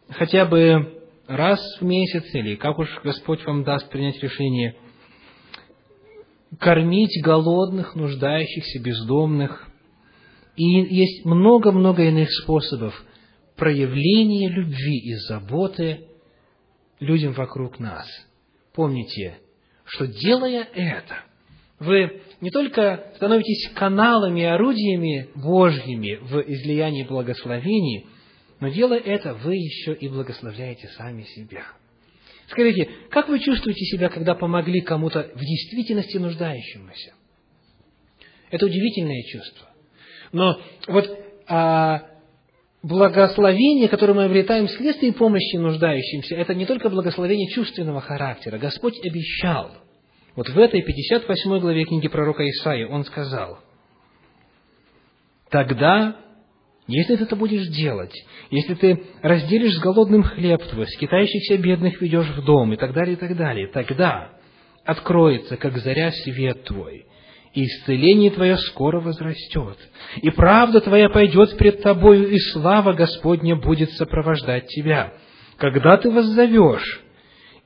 хотя 0.09 0.45
бы 0.45 1.00
раз 1.27 1.59
в 1.79 1.83
месяц, 1.83 2.23
или 2.33 2.55
как 2.55 2.79
уж 2.79 2.89
Господь 3.03 3.45
вам 3.45 3.63
даст 3.63 3.89
принять 3.89 4.21
решение, 4.21 4.75
кормить 6.59 7.21
голодных, 7.23 7.95
нуждающихся, 7.95 8.79
бездомных. 8.79 9.67
И 10.55 10.63
есть 10.63 11.25
много-много 11.25 12.03
иных 12.03 12.29
способов 12.31 12.93
проявления 13.55 14.49
любви 14.49 14.99
и 14.99 15.15
заботы 15.15 16.07
людям 16.99 17.33
вокруг 17.33 17.79
нас. 17.79 18.07
Помните, 18.73 19.39
что 19.85 20.07
делая 20.07 20.67
это, 20.73 21.23
вы 21.79 22.21
не 22.41 22.51
только 22.51 23.11
становитесь 23.15 23.69
каналами 23.73 24.43
орудиями 24.43 25.29
Божьими 25.35 26.15
в 26.21 26.41
излиянии 26.41 27.03
благословений, 27.03 28.07
но 28.61 28.69
делая 28.69 28.99
это, 28.99 29.33
вы 29.33 29.55
еще 29.55 29.93
и 29.95 30.07
благословляете 30.07 30.87
сами 30.89 31.23
себя. 31.23 31.63
Скажите, 32.47 32.87
как 33.09 33.27
вы 33.27 33.39
чувствуете 33.39 33.83
себя, 33.85 34.09
когда 34.09 34.35
помогли 34.35 34.81
кому-то 34.81 35.31
в 35.33 35.39
действительности 35.39 36.17
нуждающемуся? 36.17 37.13
Это 38.51 38.65
удивительное 38.67 39.23
чувство. 39.23 39.67
Но 40.31 40.61
вот 40.87 41.09
а, 41.47 42.03
благословение, 42.83 43.87
которое 43.87 44.13
мы 44.13 44.25
обретаем 44.25 44.67
вследствие 44.67 45.13
помощи 45.13 45.55
нуждающимся, 45.55 46.35
это 46.35 46.53
не 46.53 46.67
только 46.67 46.89
благословение 46.89 47.49
чувственного 47.49 47.99
характера. 47.99 48.59
Господь 48.59 48.99
обещал. 49.03 49.71
Вот 50.35 50.47
в 50.49 50.57
этой 50.59 50.83
58 50.83 51.59
главе 51.59 51.85
книги 51.85 52.07
пророка 52.07 52.47
Исаии 52.47 52.83
Он 52.83 53.05
сказал, 53.05 53.57
«Тогда 55.49 56.15
если 56.91 57.15
ты 57.15 57.23
это 57.23 57.35
будешь 57.35 57.67
делать, 57.67 58.13
если 58.49 58.73
ты 58.73 59.03
разделишь 59.21 59.75
с 59.75 59.79
голодным 59.79 60.23
хлеб 60.23 60.61
твой, 60.63 60.87
скитающихся 60.87 61.57
бедных 61.57 62.01
ведешь 62.01 62.29
в 62.29 62.43
дом 62.43 62.73
и 62.73 62.75
так 62.75 62.93
далее, 62.93 63.13
и 63.13 63.17
так 63.17 63.35
далее, 63.37 63.67
тогда 63.67 64.31
откроется, 64.85 65.57
как 65.57 65.77
заря, 65.77 66.11
свет 66.11 66.63
твой, 66.65 67.05
и 67.53 67.65
исцеление 67.65 68.31
твое 68.31 68.57
скоро 68.57 68.99
возрастет, 68.99 69.77
и 70.21 70.29
правда 70.31 70.81
твоя 70.81 71.09
пойдет 71.09 71.57
пред 71.57 71.81
тобою, 71.81 72.29
и 72.29 72.37
слава 72.51 72.93
Господня 72.93 73.55
будет 73.55 73.91
сопровождать 73.91 74.67
тебя. 74.67 75.13
Когда 75.57 75.97
ты 75.97 76.09
воззовешь, 76.09 77.01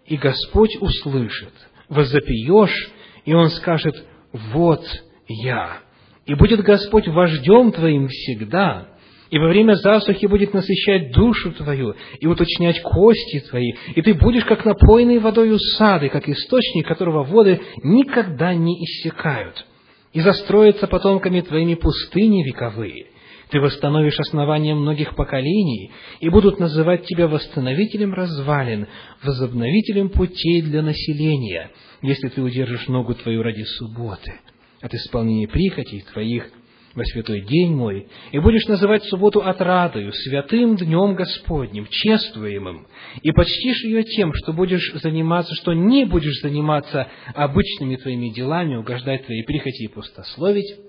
и 0.05 0.17
Господь 0.17 0.76
услышит, 0.80 1.53
возопьешь, 1.89 2.89
и 3.23 3.34
Он 3.34 3.49
скажет, 3.49 3.95
вот 4.34 4.86
я. 5.28 5.80
И 6.26 6.34
будет 6.36 6.61
Господь 6.61 7.07
вождем 7.07 7.71
твоим 7.71 8.07
всегда, 8.07 8.89
и 9.30 9.39
во 9.39 9.47
время 9.47 9.76
засухи 9.76 10.26
будет 10.28 10.53
насыщать 10.53 11.11
душу 11.11 11.51
твою 11.53 11.95
и 12.19 12.28
уточнять 12.28 12.82
кости 12.82 13.39
твои, 13.49 13.71
и 13.95 14.01
ты 14.01 14.13
будешь 14.13 14.45
как 14.45 14.65
напоенный 14.65 15.19
водою 15.19 15.57
сады, 15.57 16.09
как 16.09 16.28
источник, 16.30 16.88
которого 16.88 17.23
воды 17.23 17.61
никогда 17.84 18.53
не 18.53 18.84
иссякают. 18.84 19.65
И 20.13 20.21
застроятся 20.21 20.88
потомками 20.88 21.41
твоими 21.41 21.76
пустыни 21.76 22.43
вековые. 22.43 23.07
Ты 23.49 23.59
восстановишь 23.59 24.19
основания 24.19 24.73
многих 24.73 25.15
поколений, 25.15 25.91
и 26.19 26.30
будут 26.30 26.59
называть 26.59 27.05
тебя 27.05 27.28
восстановителем 27.28 28.13
развалин, 28.13 28.88
возобновителем 29.23 30.09
путей 30.09 30.61
для 30.61 30.82
населения, 30.82 31.71
если 32.01 32.30
ты 32.30 32.41
удержишь 32.41 32.88
ногу 32.88 33.13
твою 33.13 33.43
ради 33.43 33.63
субботы, 33.63 34.34
от 34.82 34.93
исполнения 34.93 35.47
прихотей 35.47 36.03
твоих– 36.11 36.49
во 36.96 37.04
святой 37.04 37.41
день 37.41 37.76
мой, 37.76 38.08
и 38.32 38.39
будешь 38.39 38.66
называть 38.68 39.04
субботу 39.04 39.41
отрадою, 39.41 40.14
святым 40.14 40.78
днем 40.78 41.16
Господним, 41.16 41.88
чествуемым, 41.89 42.88
и 43.22 43.32
почтишь 43.32 43.84
ее 43.84 44.04
тем, 44.04 44.34
что 44.34 44.54
будешь 44.54 44.93
заниматься, 45.02 45.54
что 45.56 45.74
не 45.74 46.06
будешь 46.06 46.41
заниматься 46.41 47.08
обычными 47.34 47.98
твоими 47.98 48.30
делами, 48.30 48.76
угождать 48.76 49.26
твоей 49.26 49.43
прихоти 49.43 49.84
и 49.84 49.88
пустословить, 49.89 50.80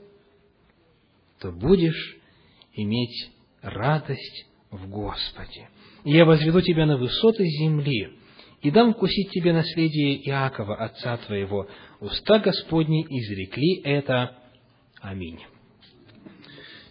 то 1.40 1.50
будешь 1.50 2.16
иметь 2.74 3.32
радость 3.60 4.46
в 4.70 4.88
Господе. 4.88 5.68
И 6.04 6.12
я 6.12 6.24
возведу 6.24 6.62
тебя 6.62 6.86
на 6.86 6.96
высоты 6.96 7.44
земли, 7.44 8.12
и 8.62 8.70
дам 8.70 8.94
вкусить 8.94 9.30
тебе 9.30 9.52
наследие 9.52 10.16
Иакова, 10.28 10.76
отца 10.76 11.16
твоего. 11.18 11.68
Уста 12.00 12.38
Господни 12.38 13.02
изрекли 13.02 13.80
это. 13.82 14.36
Аминь. 15.00 15.40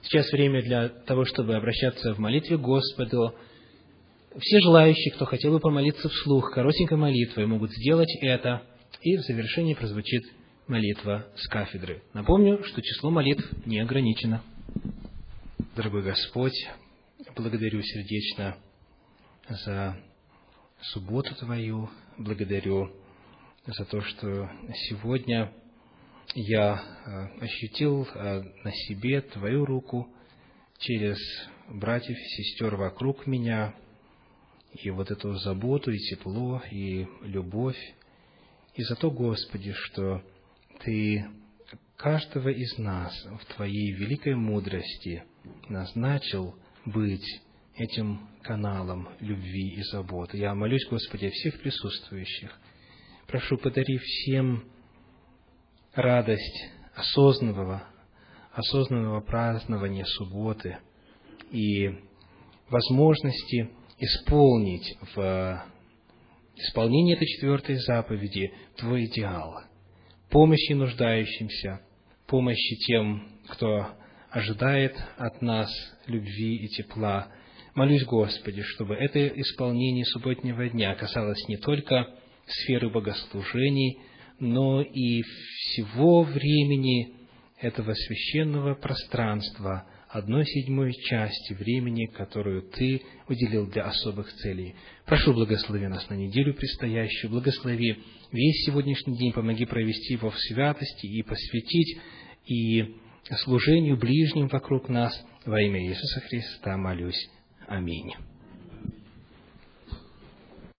Сейчас 0.05 0.31
время 0.31 0.61
для 0.61 0.89
того, 0.89 1.25
чтобы 1.25 1.55
обращаться 1.55 2.13
в 2.13 2.19
молитве 2.19 2.57
Господу. 2.57 3.33
Все 4.37 4.59
желающие, 4.59 5.11
кто 5.13 5.25
хотел 5.25 5.51
бы 5.51 5.59
помолиться 5.59 6.09
вслух, 6.09 6.51
коротенькой 6.51 6.97
молитвой, 6.97 7.47
могут 7.47 7.71
сделать 7.71 8.15
это, 8.21 8.61
и 9.01 9.17
в 9.17 9.21
завершении 9.21 9.73
прозвучит 9.73 10.23
молитва 10.67 11.25
с 11.35 11.47
кафедры. 11.47 12.03
Напомню, 12.13 12.63
что 12.65 12.83
число 12.83 13.09
молитв 13.09 13.43
не 13.65 13.79
ограничено. 13.79 14.43
Дорогой 15.75 16.03
Господь, 16.03 16.67
благодарю 17.35 17.81
сердечно 17.81 18.57
за 19.49 19.97
субботу 20.81 21.33
Твою, 21.33 21.89
благодарю 22.19 22.91
за 23.65 23.85
то, 23.85 24.01
что 24.01 24.51
сегодня 24.87 25.51
я 26.33 26.83
э, 27.05 27.43
ощутил 27.43 28.07
э, 28.13 28.43
на 28.63 28.71
себе 28.71 29.21
Твою 29.21 29.65
руку 29.65 30.07
через 30.79 31.17
братьев 31.69 32.17
и 32.17 32.43
сестер 32.43 32.75
вокруг 32.75 33.27
меня, 33.27 33.75
и 34.73 34.89
вот 34.89 35.11
эту 35.11 35.35
заботу, 35.35 35.91
и 35.91 35.97
тепло, 35.97 36.61
и 36.71 37.07
любовь. 37.21 37.79
И 38.73 38.83
за 38.83 38.95
то, 38.95 39.09
Господи, 39.09 39.71
что 39.71 40.21
Ты 40.81 41.25
каждого 41.95 42.49
из 42.49 42.77
нас 42.77 43.13
в 43.41 43.55
Твоей 43.55 43.93
великой 43.93 44.35
мудрости 44.35 45.23
назначил 45.69 46.55
быть 46.85 47.41
этим 47.75 48.27
каналом 48.41 49.09
любви 49.19 49.75
и 49.75 49.81
заботы. 49.83 50.37
Я 50.37 50.53
молюсь, 50.53 50.85
Господи, 50.89 51.29
всех 51.29 51.59
присутствующих. 51.61 52.59
Прошу, 53.27 53.57
подари 53.57 53.97
всем 53.97 54.65
радость 55.95 56.69
осознанного, 56.93 57.83
осознанного 58.53 59.21
празднования 59.21 60.05
субботы 60.05 60.77
и 61.51 61.89
возможности 62.69 63.69
исполнить 63.97 64.97
в 65.15 65.65
исполнении 66.55 67.15
этой 67.15 67.27
четвертой 67.27 67.75
заповеди 67.75 68.53
Твой 68.77 69.05
идеал, 69.05 69.61
помощи 70.29 70.73
нуждающимся, 70.73 71.81
помощи 72.27 72.75
тем, 72.87 73.29
кто 73.49 73.87
ожидает 74.29 74.97
от 75.17 75.41
нас 75.41 75.69
любви 76.07 76.57
и 76.57 76.67
тепла. 76.67 77.29
Молюсь, 77.73 78.05
Господи, 78.05 78.61
чтобы 78.61 78.95
это 78.95 79.27
исполнение 79.27 80.05
субботнего 80.05 80.67
дня 80.69 80.95
касалось 80.95 81.47
не 81.47 81.57
только 81.57 82.07
сферы 82.47 82.89
богослужений, 82.89 83.99
но 84.39 84.81
и 84.81 85.21
всего 85.21 86.23
времени 86.23 87.13
этого 87.59 87.93
священного 87.93 88.75
пространства, 88.75 89.85
одной 90.09 90.45
седьмой 90.45 90.93
части 90.93 91.53
времени, 91.53 92.05
которую 92.05 92.63
Ты 92.63 93.01
уделил 93.27 93.67
для 93.67 93.85
особых 93.85 94.31
целей. 94.33 94.75
Прошу, 95.05 95.33
благослови 95.33 95.87
нас 95.87 96.09
на 96.09 96.15
неделю 96.15 96.53
предстоящую, 96.53 97.31
благослови 97.31 97.97
весь 98.31 98.65
сегодняшний 98.65 99.17
день, 99.17 99.33
помоги 99.33 99.65
провести 99.65 100.13
его 100.13 100.29
в 100.29 100.39
святости 100.39 101.05
и 101.05 101.21
посвятить 101.23 101.97
и 102.45 102.95
служению 103.43 103.97
ближним 103.97 104.47
вокруг 104.47 104.89
нас. 104.89 105.13
Во 105.45 105.61
имя 105.61 105.81
Иисуса 105.85 106.21
Христа 106.21 106.77
молюсь. 106.77 107.29
Аминь. 107.67 108.13